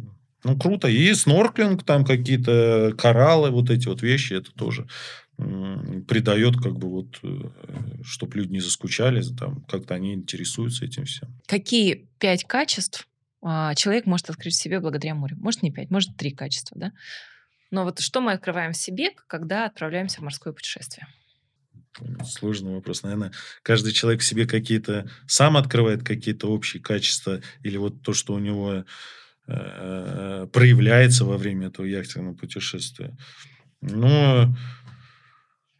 ну, 0.43 0.57
круто. 0.57 0.87
И 0.87 1.13
снорклинг, 1.13 1.83
там 1.83 2.03
какие-то 2.03 2.95
кораллы, 2.97 3.51
вот 3.51 3.69
эти 3.69 3.87
вот 3.87 4.01
вещи, 4.01 4.33
это 4.33 4.51
тоже 4.53 4.87
придает, 5.37 6.55
как 6.57 6.77
бы 6.77 6.89
вот, 6.89 7.19
э, 7.23 7.49
чтобы 8.03 8.37
люди 8.37 8.53
не 8.53 8.59
заскучали, 8.61 9.21
там, 9.37 9.63
как-то 9.65 9.93
они 9.93 10.13
интересуются 10.13 10.85
этим 10.85 11.05
всем. 11.05 11.29
Какие 11.47 12.07
пять 12.19 12.45
качеств 12.45 13.07
а, 13.47 13.75
человек 13.75 14.07
может 14.07 14.31
открыть 14.31 14.55
в 14.55 14.61
себе 14.61 14.79
благодаря 14.79 15.13
морю. 15.13 15.37
Может, 15.39 15.61
не 15.61 15.71
пять, 15.71 15.91
может, 15.91 16.17
три 16.17 16.31
качества, 16.31 16.75
да? 16.79 16.91
Но 17.69 17.83
вот 17.83 17.99
что 17.99 18.19
мы 18.19 18.31
открываем 18.31 18.71
в 18.71 18.77
себе, 18.77 19.11
когда 19.27 19.65
отправляемся 19.65 20.19
в 20.19 20.23
морское 20.23 20.51
путешествие? 20.51 21.07
Сложный 22.23 22.73
вопрос. 22.73 23.03
Наверное, 23.03 23.31
каждый 23.61 23.93
человек 23.93 24.21
в 24.21 24.25
себе 24.25 24.47
какие-то 24.47 25.07
сам 25.27 25.57
открывает 25.57 26.03
какие-то 26.03 26.47
общие 26.47 26.81
качества 26.81 27.41
или 27.61 27.77
вот 27.77 28.01
то, 28.01 28.13
что 28.13 28.33
у 28.33 28.39
него 28.39 28.83
э, 29.47 30.47
проявляется 30.51 31.23
во 31.23 31.37
время 31.37 31.67
этого 31.67 31.85
яхтенного 31.85 32.33
путешествия. 32.33 33.15
Но 33.81 34.55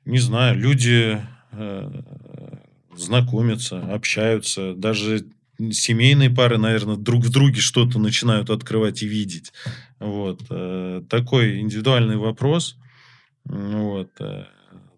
не 0.06 0.20
знаю, 0.20 0.58
люди 0.58 1.22
э, 1.52 2.02
знакомятся, 2.96 3.80
общаются, 3.94 4.74
даже 4.74 5.26
семейные 5.72 6.30
пары, 6.30 6.58
наверное, 6.58 6.96
друг 6.96 7.24
в 7.24 7.32
друге 7.32 7.62
что-то 7.62 8.00
начинают 8.00 8.50
открывать 8.50 9.04
и 9.04 9.08
видеть. 9.08 9.54
Вот. 10.00 10.42
Э, 10.50 11.02
такой 11.10 11.60
индивидуальный 11.62 12.18
вопрос. 12.18 12.78
Вот. 13.46 14.10
Э, 14.20 14.46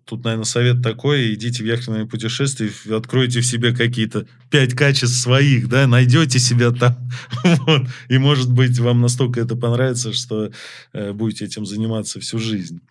тут, 0.06 0.24
наверное, 0.24 0.46
совет 0.46 0.82
такой, 0.82 1.34
идите 1.34 1.64
в 1.64 1.68
яхтенное 1.68 2.06
путешествие, 2.06 2.72
откройте 2.96 3.42
в 3.42 3.46
себе 3.46 3.76
какие-то 3.76 4.28
пять 4.50 4.74
качеств 4.74 5.18
своих, 5.18 5.68
да, 5.68 5.86
найдете 5.86 6.40
себя 6.40 6.72
там, 6.72 6.98
вот, 7.44 7.84
и, 8.08 8.18
может 8.18 8.52
быть, 8.52 8.80
вам 8.80 9.02
настолько 9.02 9.42
это 9.42 9.56
понравится, 9.56 10.14
что 10.14 10.52
э, 10.94 11.14
будете 11.14 11.46
этим 11.46 11.66
заниматься 11.66 12.20
всю 12.20 12.40
жизнь. 12.40 12.82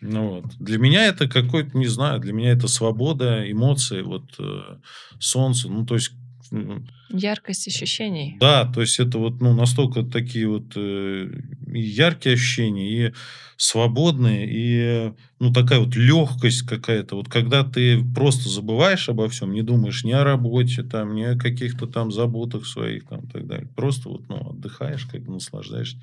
Ну 0.00 0.28
вот. 0.28 0.44
Для 0.58 0.78
меня 0.78 1.06
это 1.06 1.28
какой-то, 1.28 1.76
не 1.76 1.86
знаю, 1.86 2.20
для 2.20 2.32
меня 2.32 2.50
это 2.50 2.68
свобода, 2.68 3.50
эмоции, 3.50 4.02
вот 4.02 4.34
э, 4.38 4.76
солнце, 5.18 5.68
ну 5.68 5.84
то 5.84 5.94
есть 5.94 6.12
Яркость 7.10 7.68
ощущений. 7.68 8.36
Да, 8.40 8.64
то 8.64 8.80
есть 8.80 8.98
это 9.00 9.18
вот 9.18 9.40
ну, 9.40 9.54
настолько 9.54 10.02
такие 10.02 10.48
вот 10.48 10.72
э, 10.76 11.30
яркие 11.72 12.34
ощущения, 12.34 13.08
и 13.08 13.14
свободные, 13.58 14.46
и 14.48 15.12
ну, 15.40 15.52
такая 15.52 15.80
вот 15.80 15.96
легкость 15.96 16.62
какая-то. 16.62 17.16
Вот 17.16 17.28
когда 17.28 17.64
ты 17.64 18.02
просто 18.14 18.48
забываешь 18.48 19.08
обо 19.08 19.28
всем, 19.28 19.52
не 19.52 19.62
думаешь 19.62 20.04
ни 20.04 20.12
о 20.12 20.22
работе, 20.22 20.84
там, 20.84 21.14
ни 21.14 21.24
о 21.24 21.36
каких-то 21.36 21.86
там 21.86 22.12
заботах 22.12 22.66
своих 22.66 23.06
там, 23.08 23.26
так 23.26 23.48
далее. 23.48 23.68
Просто 23.74 24.10
вот, 24.10 24.28
ну, 24.28 24.50
отдыхаешь, 24.50 25.06
как 25.06 25.22
бы 25.22 25.32
наслаждаешься. 25.32 26.00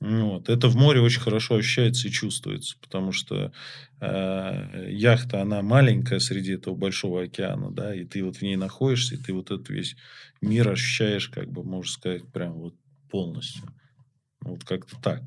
Вот. 0.00 0.48
Это 0.48 0.66
в 0.68 0.76
море 0.76 1.00
очень 1.00 1.20
хорошо 1.20 1.56
ощущается 1.56 2.08
и 2.08 2.10
чувствуется, 2.10 2.76
потому 2.80 3.12
что 3.12 3.52
э, 4.00 4.86
яхта, 4.90 5.42
она 5.42 5.62
маленькая 5.62 6.18
среди 6.18 6.54
этого 6.54 6.74
большого 6.74 7.22
океана, 7.22 7.70
да, 7.70 7.94
и 7.94 8.04
ты 8.04 8.24
вот 8.24 8.36
в 8.36 8.42
ней 8.42 8.56
находишься, 8.56 9.14
и 9.14 9.18
ты 9.18 9.32
вот 9.32 9.52
этот 9.52 9.68
весь 9.70 9.96
мир 10.40 10.68
ощущаешь, 10.68 11.28
как 11.28 11.50
бы, 11.50 11.62
можно 11.62 11.92
сказать, 11.92 12.30
прям 12.32 12.54
вот 12.54 12.74
полностью. 13.08 13.62
Вот 14.40 14.64
как-то 14.64 14.96
так. 15.00 15.22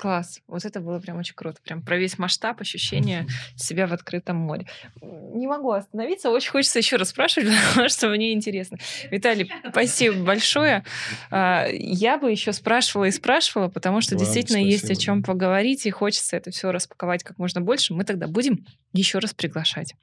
Класс. 0.00 0.40
Вот 0.46 0.64
это 0.64 0.80
было 0.80 0.98
прям 0.98 1.18
очень 1.18 1.34
круто. 1.34 1.60
Прям 1.62 1.82
про 1.82 1.98
весь 1.98 2.18
масштаб 2.18 2.58
ощущения 2.62 3.26
себя 3.54 3.86
в 3.86 3.92
открытом 3.92 4.36
море. 4.36 4.66
Не 5.02 5.46
могу 5.46 5.72
остановиться. 5.72 6.30
Очень 6.30 6.52
хочется 6.52 6.78
еще 6.78 6.96
раз 6.96 7.10
спрашивать, 7.10 7.50
потому 7.68 7.90
что 7.90 8.08
мне 8.08 8.32
интересно. 8.32 8.78
Виталий, 9.10 9.52
спасибо 9.70 10.24
большое. 10.24 10.84
А, 11.30 11.66
я 11.70 12.16
бы 12.16 12.30
еще 12.30 12.54
спрашивала 12.54 13.04
и 13.04 13.10
спрашивала, 13.10 13.68
потому 13.68 14.00
что 14.00 14.14
Вам 14.14 14.24
действительно 14.24 14.60
спасибо, 14.60 14.72
есть 14.72 14.90
о 14.90 14.94
чем 14.94 15.22
поговорить, 15.22 15.84
и 15.84 15.90
хочется 15.90 16.34
это 16.34 16.50
все 16.50 16.72
распаковать 16.72 17.22
как 17.22 17.36
можно 17.36 17.60
больше. 17.60 17.92
Мы 17.92 18.04
тогда 18.04 18.26
будем 18.26 18.64
еще 18.94 19.18
раз 19.18 19.34
приглашать. 19.34 19.94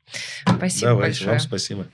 Спасибо 0.44 0.92
Давайте, 0.92 1.26
большое. 1.26 1.30
Вам 1.32 1.40
спасибо. 1.40 1.88